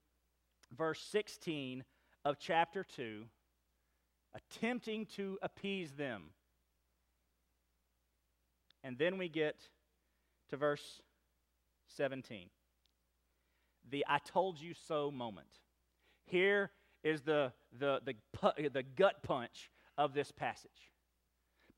[0.75, 1.83] verse 16
[2.25, 3.25] of chapter 2,
[4.33, 6.31] attempting to appease them.
[8.83, 9.67] And then we get
[10.49, 11.01] to verse
[11.97, 12.49] 17
[13.89, 15.47] the I told you so moment.
[16.25, 16.71] Here
[17.03, 20.91] is the, the, the, the gut punch of this passage.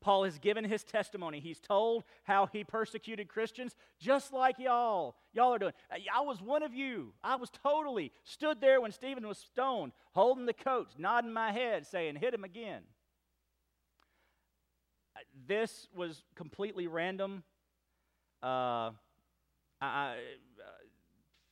[0.02, 1.40] Paul has given his testimony.
[1.40, 5.16] He's told how he persecuted Christians just like y'all.
[5.32, 5.72] Y'all are doing.
[5.90, 7.14] I was one of you.
[7.22, 11.86] I was totally stood there when Stephen was stoned, holding the coat, nodding my head,
[11.86, 12.82] saying, Hit him again.
[15.46, 17.44] This was completely random.
[18.42, 18.90] Uh,
[19.80, 20.14] I, uh,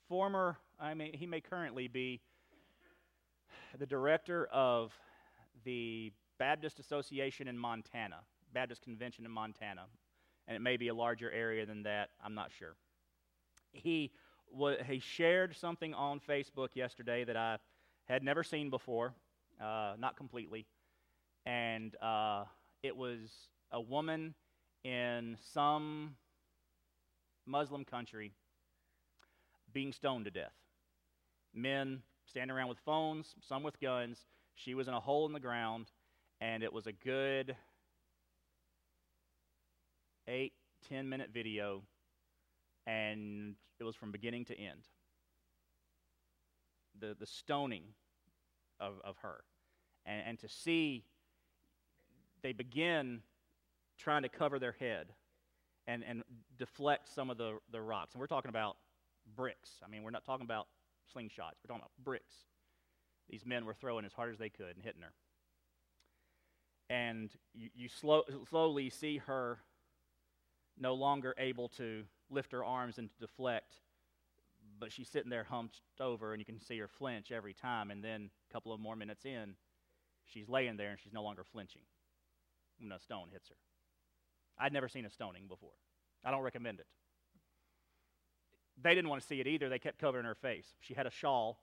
[0.08, 2.20] former, I mean, he may currently be
[3.78, 4.92] the director of
[5.64, 8.20] the Baptist Association in Montana,
[8.52, 9.82] Baptist Convention in Montana,
[10.46, 12.10] and it may be a larger area than that.
[12.24, 12.74] I'm not sure.
[13.72, 14.12] He
[14.86, 17.58] he shared something on Facebook yesterday that I
[18.06, 19.14] had never seen before,
[19.60, 20.66] uh, not completely,
[21.46, 22.44] and uh,
[22.82, 23.18] it was
[23.70, 24.34] a woman
[24.82, 26.16] in some
[27.46, 28.32] Muslim country
[29.72, 30.54] being stoned to death.
[31.54, 34.18] Men standing around with phones, some with guns.
[34.54, 35.86] She was in a hole in the ground,
[36.40, 37.56] and it was a good
[40.28, 40.52] eight,
[40.88, 41.82] ten minute video,
[42.86, 44.88] and it was from beginning to end.
[46.98, 47.84] The, the stoning
[48.78, 49.44] of, of her.
[50.06, 51.04] And, and to see
[52.42, 53.20] they begin
[53.98, 55.12] trying to cover their head
[55.86, 56.22] and, and
[56.58, 58.14] deflect some of the, the rocks.
[58.14, 58.76] And we're talking about
[59.36, 59.70] bricks.
[59.84, 60.66] I mean, we're not talking about
[61.14, 62.34] slingshots, we're talking about bricks.
[63.28, 65.12] These men were throwing as hard as they could and hitting her.
[66.88, 69.58] And you, you slow, slowly see her
[70.80, 73.74] no longer able to lift her arms and deflect,
[74.78, 77.90] but she's sitting there humped over, and you can see her flinch every time.
[77.90, 79.54] And then a couple of more minutes in,
[80.24, 81.82] she's laying there and she's no longer flinching
[82.78, 83.56] when a stone hits her.
[84.58, 85.72] I'd never seen a stoning before.
[86.24, 86.86] I don't recommend it.
[88.82, 89.68] They didn't want to see it either.
[89.68, 90.66] They kept covering her face.
[90.80, 91.60] She had a shawl.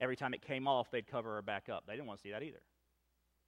[0.00, 1.84] Every time it came off, they'd cover her back up.
[1.86, 2.60] They didn't want to see that either.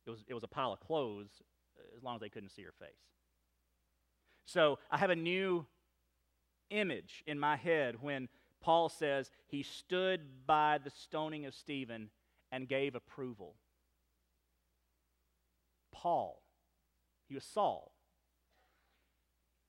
[0.07, 1.43] It was, it was a pile of clothes
[1.79, 3.01] uh, as long as they couldn't see her face.
[4.47, 5.67] So I have a new
[6.71, 8.29] image in my head when
[8.61, 12.11] Paul says he stood by the stoning of Stephen
[12.51, 13.57] and gave approval.
[15.93, 16.43] Paul,
[17.29, 17.93] he was Saul,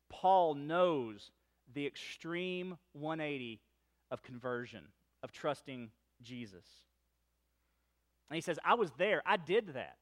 [0.10, 1.32] Paul knows
[1.74, 3.62] the extreme 180
[4.12, 4.84] of conversion,
[5.24, 6.66] of trusting Jesus.
[8.30, 9.22] And he says, I was there.
[9.26, 9.98] I did that.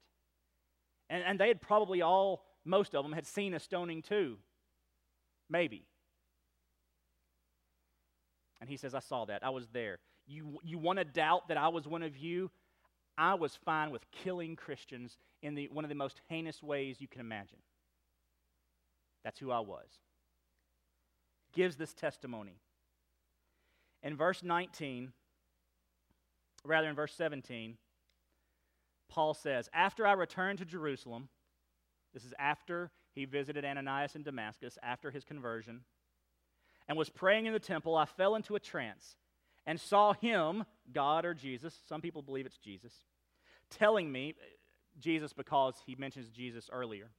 [1.10, 4.38] And, and they had probably all, most of them, had seen a stoning too.
[5.54, 5.86] Maybe.
[8.60, 9.44] And he says, I saw that.
[9.44, 10.00] I was there.
[10.26, 12.50] You, you want to doubt that I was one of you?
[13.20, 17.08] I was fine with killing Christians in the, one of the most heinous ways you
[17.08, 17.60] can imagine.
[19.24, 19.86] That's who I was.
[21.54, 22.58] Gives this testimony.
[24.02, 25.14] In verse 19,
[26.66, 27.78] rather in verse 17,
[29.08, 31.30] Paul says, After I returned to Jerusalem,
[32.12, 35.82] this is after he visited Ananias in Damascus, after his conversion,
[36.88, 39.16] and was praying in the temple, I fell into a trance
[39.66, 42.94] and saw him, God or Jesus, some people believe it's Jesus,
[43.70, 44.36] telling me,
[45.00, 47.10] Jesus because he mentions Jesus earlier,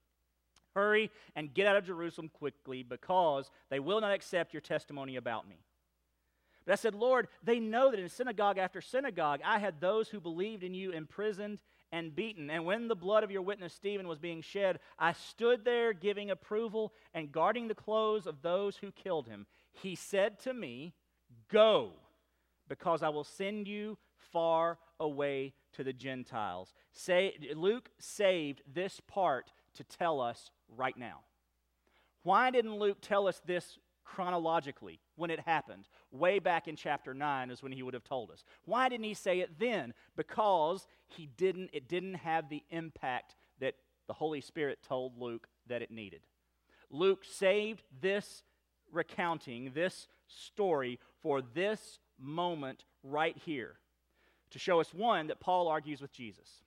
[0.74, 5.48] hurry and get out of Jerusalem quickly because they will not accept your testimony about
[5.48, 5.56] me.
[6.66, 10.20] But I said, Lord, they know that in synagogue after synagogue I had those who
[10.20, 11.58] believed in you imprisoned
[11.94, 12.50] and beaten.
[12.50, 16.28] And when the blood of your witness Stephen was being shed, I stood there giving
[16.28, 19.46] approval and guarding the clothes of those who killed him.
[19.70, 20.92] He said to me,
[21.48, 21.92] Go,
[22.68, 23.96] because I will send you
[24.32, 26.74] far away to the Gentiles.
[26.90, 31.20] Say, Luke saved this part to tell us right now.
[32.24, 35.88] Why didn't Luke tell us this chronologically when it happened.
[36.14, 38.44] Way back in chapter 9 is when he would have told us.
[38.64, 39.92] Why didn't he say it then?
[40.16, 43.74] Because he didn't it didn't have the impact that
[44.06, 46.20] the Holy Spirit told Luke that it needed.
[46.88, 48.44] Luke saved this
[48.92, 53.74] recounting, this story for this moment right here
[54.50, 56.62] to show us one that Paul argues with Jesus.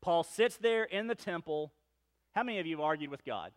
[0.00, 1.72] Paul sits there in the temple.
[2.32, 3.50] How many of you have argued with God?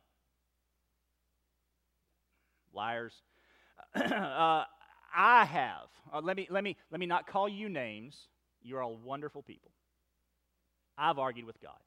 [2.73, 3.13] liars.
[3.95, 4.63] uh,
[5.15, 5.87] I have.
[6.11, 8.27] Uh, let, me, let, me, let me not call you names.
[8.61, 9.71] You're all wonderful people.
[10.97, 11.77] I've argued with God.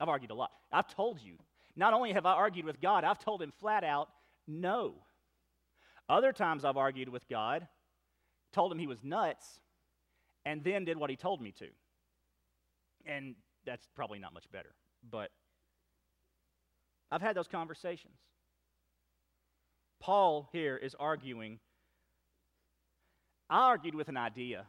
[0.00, 0.50] I've argued a lot.
[0.72, 1.34] I've told you.
[1.76, 4.08] Not only have I argued with God, I've told him flat out,
[4.46, 4.94] no.
[6.08, 7.66] Other times I've argued with God,
[8.52, 9.60] told him he was nuts,
[10.44, 11.68] and then did what he told me to.
[13.06, 13.34] And
[13.64, 14.74] that's probably not much better.
[15.08, 15.30] But
[17.10, 18.18] I've had those conversations.
[20.02, 21.60] Paul here is arguing.
[23.48, 24.66] I argued with an idea,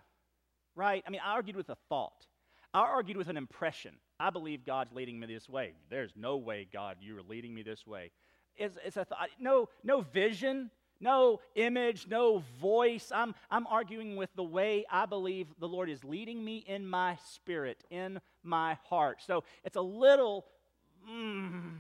[0.75, 1.03] right?
[1.07, 2.27] I mean, I argued with a thought.
[2.71, 3.95] I argued with an impression.
[4.19, 5.73] I believe God's leading me this way.
[5.89, 8.11] There's no way, God, you are leading me this way.
[8.55, 9.29] It's, it's a thought.
[9.39, 10.69] no, no vision,
[10.99, 13.11] no image, no voice.
[13.11, 17.17] I'm, I'm arguing with the way I believe the Lord is leading me in my
[17.25, 19.23] spirit, in my heart.
[19.25, 20.45] So it's a little.
[21.09, 21.71] Mm,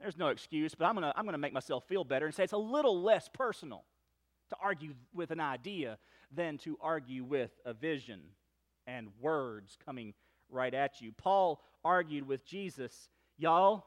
[0.00, 2.34] there's no excuse, but I'm going to I'm going to make myself feel better and
[2.34, 3.84] say it's a little less personal
[4.48, 5.98] to argue with an idea
[6.34, 8.20] than to argue with a vision
[8.86, 10.14] and words coming
[10.48, 11.12] right at you.
[11.12, 13.84] Paul argued with Jesus, y'all,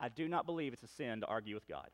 [0.00, 1.88] I do not believe it's a sin to argue with God.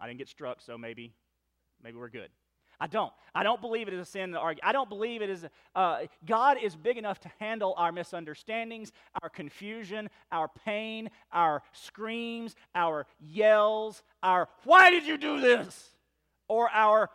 [0.00, 1.12] I didn't get struck, so maybe
[1.82, 2.30] maybe we're good.
[2.80, 3.12] I don't.
[3.34, 4.60] I don't believe it is a sin to argue.
[4.64, 5.46] I don't believe it is.
[5.74, 12.54] Uh, God is big enough to handle our misunderstandings, our confusion, our pain, our screams,
[12.74, 15.90] our yells, our, why did you do this?
[16.48, 17.10] Or our,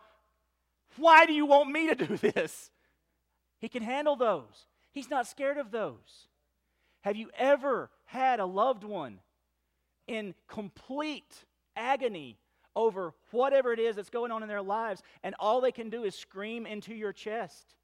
[0.96, 2.70] why do you want me to do this?
[3.60, 4.66] He can handle those.
[4.92, 6.28] He's not scared of those.
[7.02, 9.20] Have you ever had a loved one
[10.06, 11.44] in complete
[11.76, 12.36] agony
[12.76, 16.04] over whatever it is that's going on in their lives, and all they can do
[16.04, 17.74] is scream into your chest.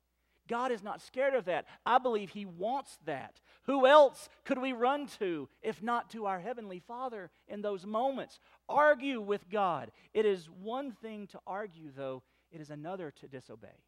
[0.49, 1.67] God is not scared of that.
[1.85, 3.41] I believe He wants that.
[3.65, 8.39] Who else could we run to if not to our Heavenly Father in those moments?
[8.69, 9.91] Argue with God.
[10.15, 12.23] It is one thing to argue, though,
[12.53, 13.83] it is another to disobey.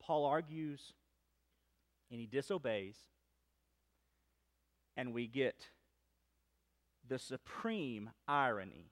[0.00, 0.92] Paul argues
[2.10, 2.96] and he disobeys,
[4.96, 5.68] and we get
[7.12, 8.90] the supreme irony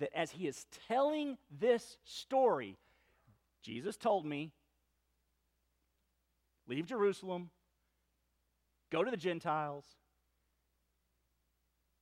[0.00, 2.76] that as he is telling this story,
[3.62, 4.50] Jesus told me,
[6.66, 7.50] leave Jerusalem,
[8.90, 9.84] go to the Gentiles.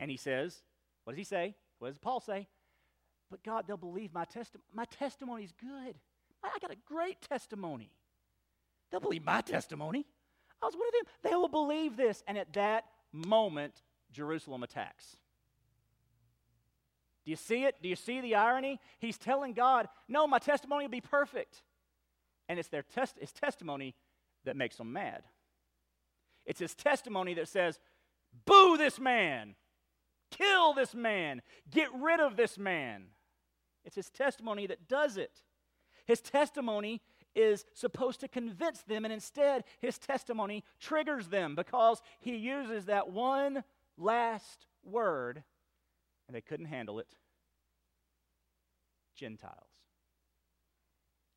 [0.00, 0.62] And he says,
[1.04, 1.54] what does he say?
[1.78, 2.48] What does Paul say?
[3.30, 4.64] But God, they'll believe my testimony.
[4.72, 5.96] My testimony is good.
[6.42, 7.90] I got a great testimony.
[8.90, 10.06] They'll believe my testimony.
[10.62, 11.30] I was one of them.
[11.30, 12.22] They will believe this.
[12.26, 15.16] And at that moment, Jerusalem attacks.
[17.24, 17.76] Do you see it?
[17.82, 18.80] Do you see the irony?
[18.98, 21.62] He's telling God, No, my testimony will be perfect.
[22.48, 23.94] And it's their test, his testimony
[24.44, 25.22] that makes them mad.
[26.44, 27.78] It's his testimony that says,
[28.44, 29.54] Boo this man!
[30.30, 31.42] Kill this man!
[31.70, 33.04] Get rid of this man!
[33.84, 35.42] It's his testimony that does it.
[36.06, 37.00] His testimony
[37.34, 43.10] is supposed to convince them, and instead, his testimony triggers them because he uses that
[43.10, 43.64] one
[44.02, 45.42] last word,
[46.26, 47.08] and they couldn't handle it
[49.16, 49.68] Gentiles.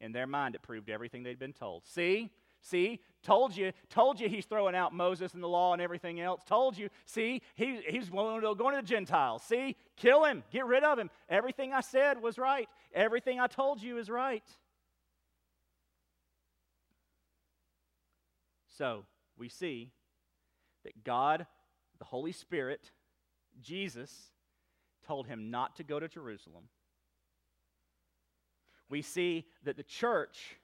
[0.01, 1.85] In their mind, it proved everything they'd been told.
[1.85, 2.31] See?
[2.61, 6.41] See, told you, told you he's throwing out Moses and the law and everything else.
[6.45, 9.43] Told you, see, he, he's going to the Gentiles.
[9.43, 11.11] See, kill him, get rid of him.
[11.29, 12.67] Everything I said was right.
[12.91, 14.43] Everything I told you is right.
[18.77, 19.05] So
[19.37, 19.91] we see
[20.85, 21.45] that God,
[22.15, 22.91] Holy Spirit,
[23.61, 24.31] Jesus,
[25.05, 26.69] told him not to go to Jerusalem.
[28.89, 30.55] We see that the church,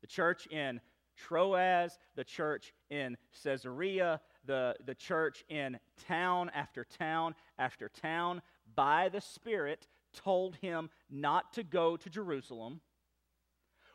[0.00, 0.80] the church in
[1.18, 8.40] Troas, the church in Caesarea, the, the church in town after town after town,
[8.74, 12.80] by the Spirit, told him not to go to Jerusalem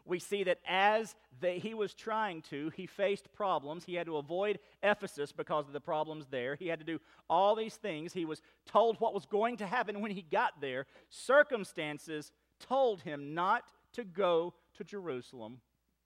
[0.05, 3.85] we see that as he was trying to, he faced problems.
[3.85, 6.55] He had to avoid Ephesus because of the problems there.
[6.55, 6.99] He had to do
[7.29, 8.13] all these things.
[8.13, 10.85] He was told what was going to happen when he got there.
[11.09, 15.61] Circumstances told him not to go to Jerusalem.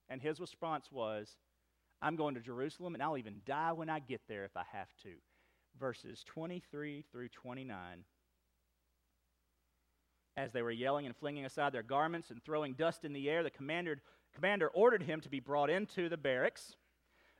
[0.08, 1.36] And his response was,
[2.00, 4.94] I'm going to Jerusalem and I'll even die when I get there if I have
[5.02, 5.14] to.
[5.78, 8.04] Verses 23 through 29
[10.38, 13.42] as they were yelling and flinging aside their garments and throwing dust in the air,
[13.42, 14.00] the commander,
[14.32, 16.76] commander ordered him to be brought into the barracks,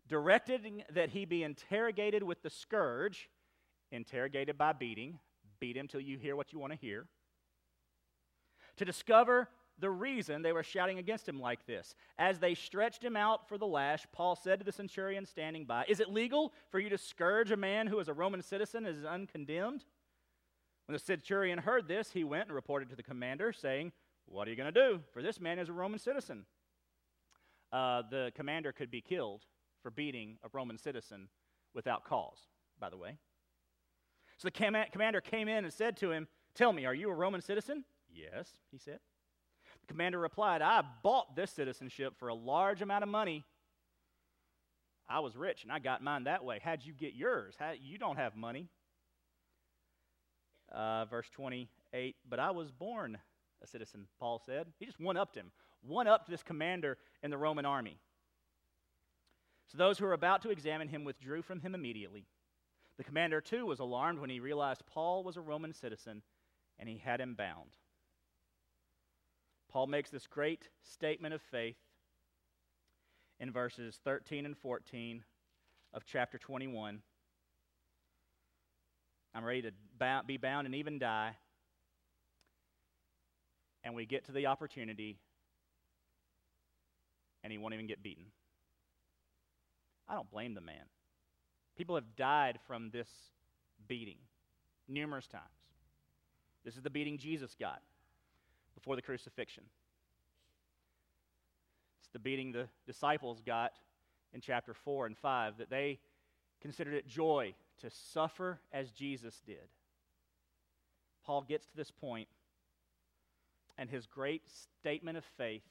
[0.08, 3.30] directed that he be interrogated with the scourge,
[3.92, 5.20] interrogated by beating,
[5.60, 7.06] beat him till you hear what you want to hear,
[8.76, 11.94] to discover the reason they were shouting against him like this.
[12.18, 15.84] As they stretched him out for the lash, Paul said to the centurion standing by,
[15.86, 18.98] Is it legal for you to scourge a man who is a Roman citizen and
[18.98, 19.84] is uncondemned?
[20.88, 23.92] When the centurion heard this, he went and reported to the commander, saying,
[24.24, 25.00] What are you going to do?
[25.12, 26.46] For this man is a Roman citizen.
[27.70, 29.42] Uh, the commander could be killed
[29.82, 31.28] for beating a Roman citizen
[31.74, 32.38] without cause,
[32.80, 33.18] by the way.
[34.38, 37.14] So the com- commander came in and said to him, Tell me, are you a
[37.14, 37.84] Roman citizen?
[38.10, 39.00] Yes, he said.
[39.82, 43.44] The commander replied, I bought this citizenship for a large amount of money.
[45.06, 46.60] I was rich and I got mine that way.
[46.64, 47.56] How'd you get yours?
[47.58, 48.70] How, you don't have money
[50.72, 52.16] uh, verse 28.
[52.28, 53.18] But I was born
[53.62, 54.66] a citizen, Paul said.
[54.78, 55.50] He just one upped him,
[55.82, 57.98] one upped this commander in the Roman army.
[59.66, 62.26] So those who were about to examine him withdrew from him immediately.
[62.96, 66.22] The commander, too, was alarmed when he realized Paul was a Roman citizen
[66.78, 67.76] and he had him bound.
[69.70, 71.76] Paul makes this great statement of faith
[73.38, 75.22] in verses 13 and 14
[75.92, 77.02] of chapter 21.
[79.34, 79.72] I'm ready to
[80.26, 81.36] be bound and even die.
[83.84, 85.18] And we get to the opportunity,
[87.44, 88.24] and he won't even get beaten.
[90.08, 90.84] I don't blame the man.
[91.76, 93.08] People have died from this
[93.86, 94.18] beating
[94.88, 95.44] numerous times.
[96.64, 97.80] This is the beating Jesus got
[98.74, 99.64] before the crucifixion.
[102.00, 103.72] It's the beating the disciples got
[104.32, 105.98] in chapter 4 and 5 that they
[106.60, 109.68] considered it joy to suffer as Jesus did.
[111.24, 112.28] Paul gets to this point,
[113.76, 114.42] and his great
[114.80, 115.62] statement of faith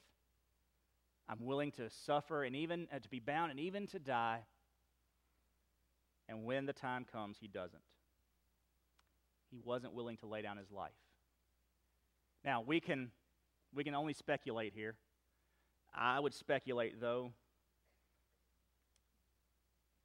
[1.30, 4.40] I'm willing to suffer and even uh, to be bound and even to die.
[6.30, 7.82] And when the time comes, he doesn't.
[9.52, 10.92] He wasn't willing to lay down his life.
[12.44, 13.12] Now, we can,
[13.74, 14.96] we can only speculate here.
[15.94, 17.32] I would speculate, though,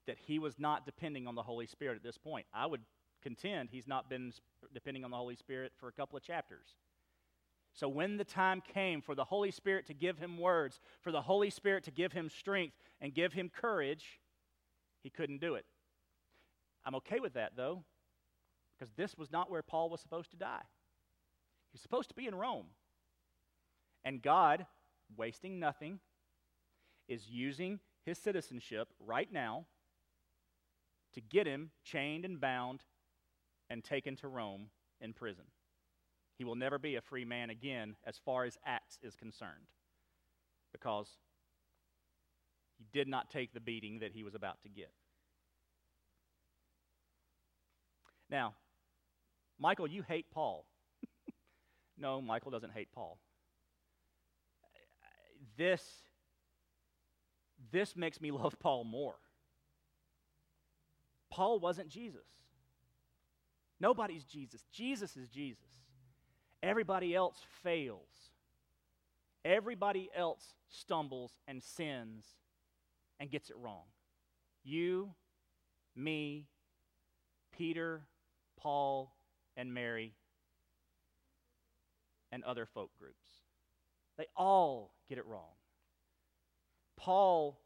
[0.06, 2.46] that he was not depending on the Holy Spirit at this point.
[2.52, 2.80] I would
[3.22, 4.32] contend he's not been
[4.74, 6.76] depending on the Holy Spirit for a couple of chapters.
[7.74, 11.22] So, when the time came for the Holy Spirit to give him words, for the
[11.22, 14.20] Holy Spirit to give him strength and give him courage,
[15.02, 15.64] he couldn't do it.
[16.84, 17.84] I'm okay with that, though,
[18.76, 20.62] because this was not where Paul was supposed to die.
[21.70, 22.66] He was supposed to be in Rome.
[24.04, 24.66] And God,
[25.16, 26.00] wasting nothing,
[27.08, 29.64] is using his citizenship right now
[31.14, 32.82] to get him chained and bound
[33.70, 34.68] and taken to Rome
[35.00, 35.44] in prison.
[36.38, 39.68] He will never be a free man again as far as Acts is concerned
[40.72, 41.08] because
[42.78, 44.90] he did not take the beating that he was about to get.
[48.30, 48.54] Now,
[49.58, 50.66] Michael, you hate Paul.
[51.98, 53.18] no, Michael doesn't hate Paul.
[55.56, 55.82] This,
[57.70, 59.14] this makes me love Paul more
[61.32, 62.26] Paul wasn't Jesus.
[63.80, 64.66] Nobody's Jesus.
[64.70, 65.64] Jesus is Jesus.
[66.62, 68.30] Everybody else fails.
[69.42, 72.26] Everybody else stumbles and sins
[73.18, 73.84] and gets it wrong.
[74.62, 75.14] You,
[75.96, 76.48] me,
[77.50, 78.02] Peter,
[78.60, 79.16] Paul,
[79.56, 80.12] and Mary,
[82.30, 83.26] and other folk groups.
[84.18, 85.54] They all get it wrong.
[86.98, 87.58] Paul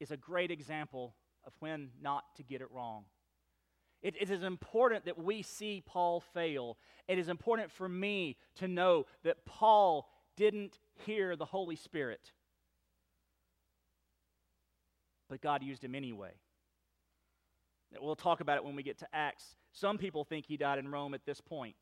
[0.00, 1.14] is a great example
[1.44, 3.04] of when not to get it wrong.
[4.02, 6.76] It, it is important that we see Paul fail.
[7.06, 12.32] It is important for me to know that Paul didn't hear the Holy Spirit,
[15.28, 16.32] but God used him anyway.
[18.00, 19.56] We'll talk about it when we get to Acts.
[19.72, 21.76] Some people think he died in Rome at this point.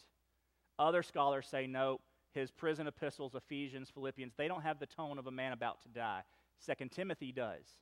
[0.78, 2.00] Other scholars say no,
[2.32, 5.88] his prison epistles, Ephesians, Philippians, they don't have the tone of a man about to
[5.88, 6.22] die.
[6.58, 7.76] Second Timothy does.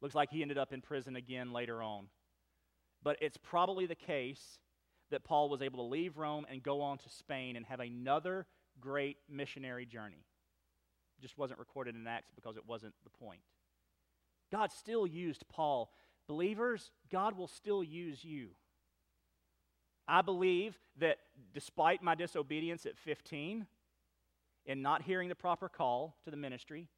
[0.00, 2.06] Looks like he ended up in prison again later on.
[3.02, 4.58] But it's probably the case
[5.10, 8.46] that Paul was able to leave Rome and go on to Spain and have another
[8.80, 10.24] great missionary journey.
[11.18, 13.40] It just wasn't recorded in Acts because it wasn't the point.
[14.50, 15.92] God still used Paul.
[16.26, 18.48] Believers, God will still use you.
[20.08, 21.18] I believe that
[21.54, 23.66] despite my disobedience at 15
[24.66, 26.88] in not hearing the proper call to the ministry,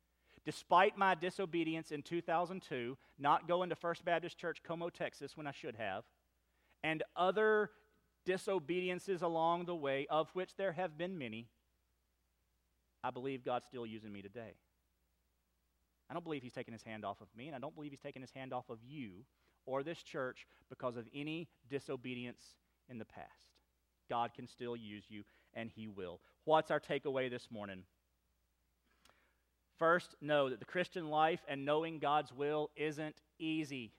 [0.45, 5.53] despite my disobedience in 2002, not going to First Baptist Church, Como, Texas, when I
[5.53, 6.05] should have,
[6.82, 7.70] and other
[8.24, 11.49] disobediences along the way, of which there have been many,
[13.05, 14.55] I believe God's still using me today.
[16.11, 18.01] I don't believe He's taken His hand off of me, and I don't believe He's
[18.01, 19.24] taken His hand off of you
[19.64, 22.43] or this church because of any disobedience
[22.88, 23.57] in the past.
[24.11, 25.22] God can still use you,
[25.55, 26.20] and He will.
[26.45, 27.84] What's our takeaway this morning?
[29.79, 33.93] First, know that the Christian life and knowing God's will isn't easy.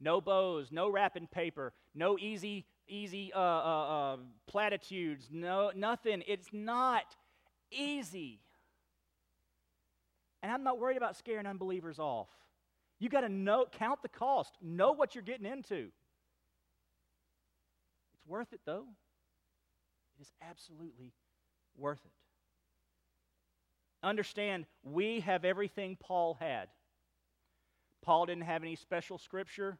[0.00, 4.16] No bows, no wrapping paper, no easy, easy uh, uh, uh,
[4.46, 6.22] platitudes, no nothing.
[6.26, 7.16] It's not
[7.70, 8.40] easy.
[10.42, 12.28] And I'm not worried about scaring unbelievers off.
[13.00, 15.90] You got to know, count the cost, know what you're getting into.
[18.14, 18.84] It's worth it, though.
[20.18, 21.12] It is absolutely
[21.76, 22.12] worth it.
[24.02, 26.68] Understand, we have everything Paul had.
[28.02, 29.78] Paul didn't have any special scripture.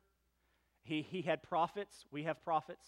[0.82, 2.04] He, he had prophets.
[2.10, 2.86] We have prophets.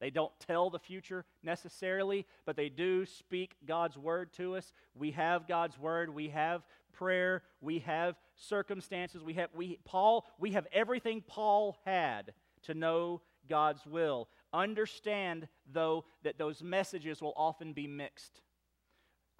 [0.00, 4.72] They don't tell the future necessarily, but they do speak God's word to us.
[4.94, 6.14] We have God's word.
[6.14, 7.42] We have prayer.
[7.60, 9.22] We have circumstances.
[9.22, 12.32] We have we Paul, we have everything Paul had
[12.62, 14.28] to know God's will.
[14.52, 18.40] Understand though that those messages will often be mixed.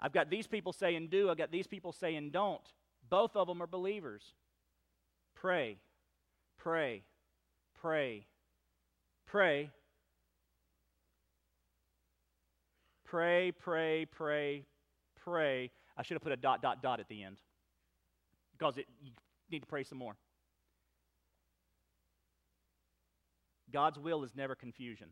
[0.01, 2.61] I've got these people saying do, I've got these people saying don't.
[3.09, 4.33] Both of them are believers.
[5.35, 5.77] Pray,
[6.57, 7.03] pray,
[7.81, 8.25] pray,
[9.25, 9.71] pray.
[13.05, 14.65] Pray, pray, pray,
[15.23, 15.71] pray.
[15.97, 17.37] I should have put a dot, dot, dot at the end
[18.59, 19.11] because it, you
[19.49, 20.15] need to pray some more.
[23.71, 25.07] God's will is never confusion.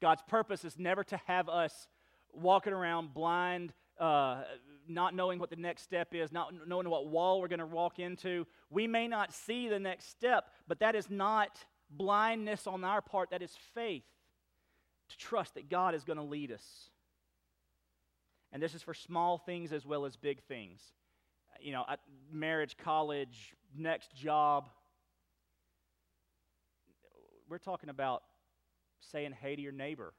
[0.00, 1.88] God's purpose is never to have us
[2.32, 4.42] walking around blind, uh,
[4.88, 7.98] not knowing what the next step is, not knowing what wall we're going to walk
[7.98, 8.46] into.
[8.70, 11.58] We may not see the next step, but that is not
[11.90, 14.04] blindness on our part, that is faith
[15.08, 16.90] to trust that God is going to lead us.
[18.52, 20.80] And this is for small things as well as big things.
[21.60, 21.84] You know,
[22.32, 24.68] marriage, college, next job.
[27.48, 28.22] We're talking about
[29.00, 30.12] saying hey to your neighbor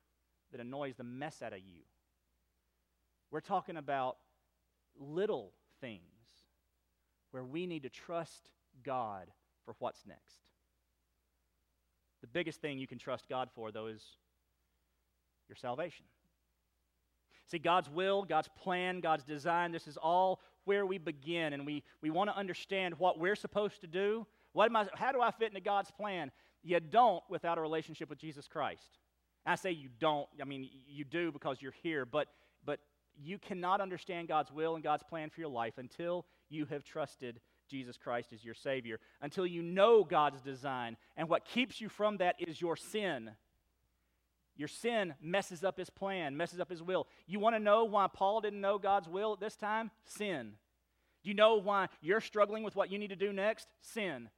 [0.51, 1.81] that annoys the mess out of you.
[3.31, 4.17] We're talking about
[4.99, 6.01] little things
[7.31, 8.49] where we need to trust
[8.83, 9.27] God
[9.65, 10.39] for what's next.
[12.21, 14.03] The biggest thing you can trust God for, though, is
[15.47, 16.05] your salvation.
[17.47, 21.83] See, God's will, God's plan, God's design, this is all where we begin, and we,
[22.01, 24.27] we want to understand what we're supposed to do.
[24.53, 26.31] What am I, how do I fit into God's plan?
[26.63, 28.99] You don't without a relationship with Jesus Christ.
[29.45, 32.27] I say you don't, I mean, you do because you're here, but,
[33.21, 37.39] you cannot understand God's will and God's plan for your life until you have trusted
[37.69, 40.97] Jesus Christ as your Savior, until you know God's design.
[41.15, 43.31] And what keeps you from that is your sin.
[44.55, 47.07] Your sin messes up His plan, messes up His will.
[47.27, 49.91] You want to know why Paul didn't know God's will at this time?
[50.05, 50.53] Sin.
[51.23, 53.67] Do you know why you're struggling with what you need to do next?
[53.81, 54.29] Sin.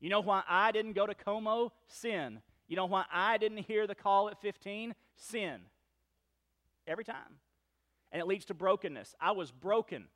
[0.00, 1.72] You know why I didn't go to Como?
[1.86, 2.40] Sin.
[2.66, 4.94] You know why I didn't hear the call at 15?
[5.16, 5.60] Sin.
[6.86, 7.38] Every time
[8.12, 9.14] and it leads to brokenness.
[9.20, 10.06] I was broken,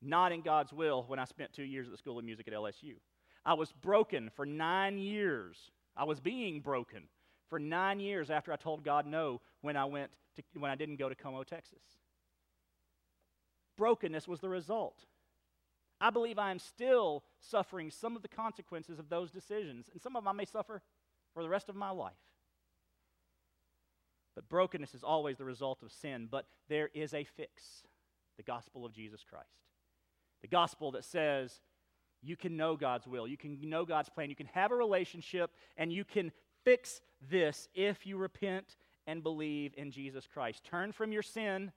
[0.00, 2.54] not in God's will, when I spent two years at the School of Music at
[2.54, 2.94] LSU.
[3.44, 5.70] I was broken for nine years.
[5.96, 7.04] I was being broken
[7.48, 10.96] for nine years after I told God no when I went to, when I didn't
[10.96, 11.82] go to Como, Texas.
[13.76, 15.06] Brokenness was the result.
[16.00, 20.16] I believe I am still suffering some of the consequences of those decisions, and some
[20.16, 20.82] of them I may suffer
[21.34, 22.12] for the rest of my life.
[24.40, 27.82] But brokenness is always the result of sin, but there is a fix
[28.38, 29.66] the gospel of Jesus Christ.
[30.40, 31.60] The gospel that says
[32.22, 35.50] you can know God's will, you can know God's plan, you can have a relationship,
[35.76, 36.32] and you can
[36.64, 40.64] fix this if you repent and believe in Jesus Christ.
[40.64, 41.70] Turn from your sin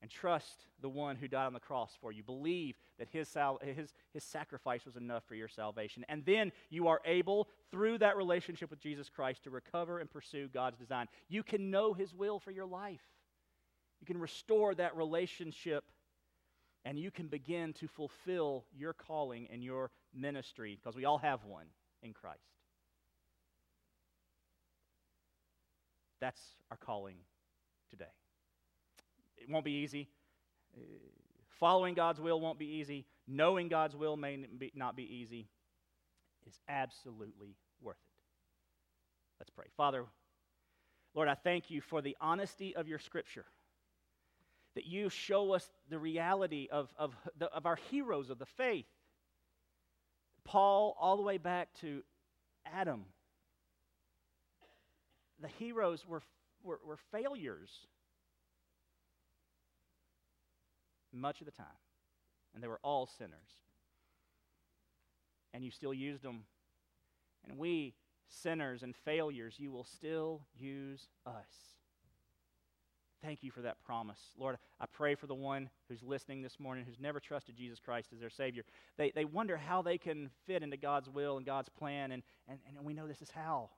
[0.00, 2.22] and trust the one who died on the cross for you.
[2.22, 6.04] Believe that his, sal- his, his sacrifice was enough for your salvation.
[6.08, 10.48] And then you are able, through that relationship with Jesus Christ, to recover and pursue
[10.48, 11.06] God's design.
[11.28, 13.02] You can know his will for your life.
[14.00, 15.84] You can restore that relationship
[16.84, 21.44] and you can begin to fulfill your calling and your ministry because we all have
[21.44, 21.66] one
[22.02, 22.38] in Christ.
[26.20, 26.40] That's
[26.70, 27.16] our calling
[27.90, 28.06] today.
[29.40, 30.08] It won't be easy.
[31.58, 33.06] Following God's will won't be easy.
[33.26, 35.48] Knowing God's will may not be easy.
[36.46, 38.22] It's absolutely worth it.
[39.40, 39.66] Let's pray.
[39.76, 40.04] Father,
[41.14, 43.44] Lord, I thank you for the honesty of your scripture.
[44.74, 48.86] That you show us the reality of, of, the, of our heroes of the faith.
[50.44, 52.02] Paul, all the way back to
[52.64, 53.04] Adam.
[55.40, 56.22] The heroes were,
[56.62, 57.70] were, were failures
[61.18, 61.66] much of the time.
[62.54, 63.62] And they were all sinners.
[65.52, 66.44] And you still used them.
[67.46, 67.94] And we,
[68.28, 71.78] sinners and failures, you will still use us.
[73.22, 74.20] Thank you for that promise.
[74.38, 78.10] Lord, I pray for the one who's listening this morning who's never trusted Jesus Christ
[78.12, 78.62] as their Savior.
[78.96, 82.60] They, they wonder how they can fit into God's will and God's plan, and, and,
[82.68, 83.70] and we know this is how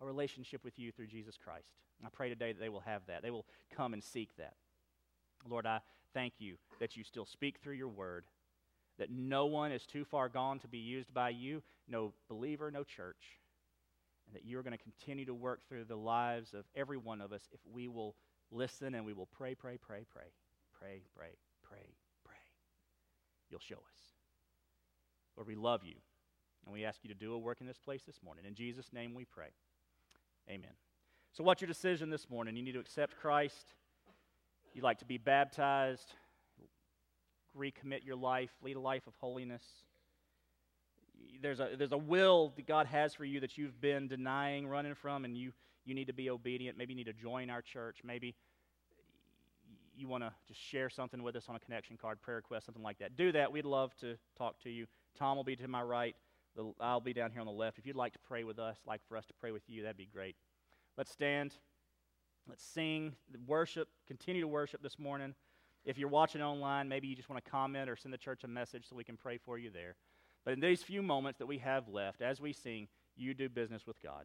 [0.00, 1.68] a relationship with you through Jesus Christ.
[2.04, 3.22] I pray today that they will have that.
[3.22, 4.54] They will come and seek that.
[5.48, 5.80] Lord, I
[6.14, 8.24] thank you that you still speak through your word,
[8.98, 12.84] that no one is too far gone to be used by you, no believer, no
[12.84, 13.40] church,
[14.26, 17.32] and that you're going to continue to work through the lives of every one of
[17.32, 18.14] us if we will
[18.50, 20.26] listen and we will pray, pray, pray, pray,
[20.78, 21.30] pray, pray,
[21.62, 21.94] pray,
[22.24, 22.36] pray.
[23.50, 24.00] You'll show us.
[25.36, 25.94] Lord, we love you,
[26.64, 28.44] and we ask you to do a work in this place this morning.
[28.46, 29.50] In Jesus' name we pray.
[30.50, 30.72] Amen.
[31.32, 32.56] So, what's your decision this morning?
[32.56, 33.74] You need to accept Christ
[34.74, 36.14] you'd like to be baptized,
[37.56, 39.62] recommit your life, lead a life of holiness.
[41.40, 44.94] There's a, there's a will that God has for you that you've been denying, running
[44.94, 45.52] from, and you,
[45.84, 46.78] you need to be obedient.
[46.78, 47.98] Maybe you need to join our church.
[48.04, 48.34] Maybe
[49.96, 52.82] you want to just share something with us on a connection card, prayer request, something
[52.82, 53.16] like that.
[53.16, 53.50] Do that.
[53.50, 54.86] We'd love to talk to you.
[55.18, 56.14] Tom will be to my right.
[56.80, 57.78] I'll be down here on the left.
[57.78, 59.96] If you'd like to pray with us, like for us to pray with you, that'd
[59.96, 60.36] be great.
[60.96, 61.54] Let's stand.
[62.48, 63.14] Let's sing,
[63.46, 65.34] worship, continue to worship this morning.
[65.84, 68.48] If you're watching online, maybe you just want to comment or send the church a
[68.48, 69.96] message so we can pray for you there.
[70.44, 73.86] But in these few moments that we have left, as we sing, you do business
[73.86, 74.24] with God.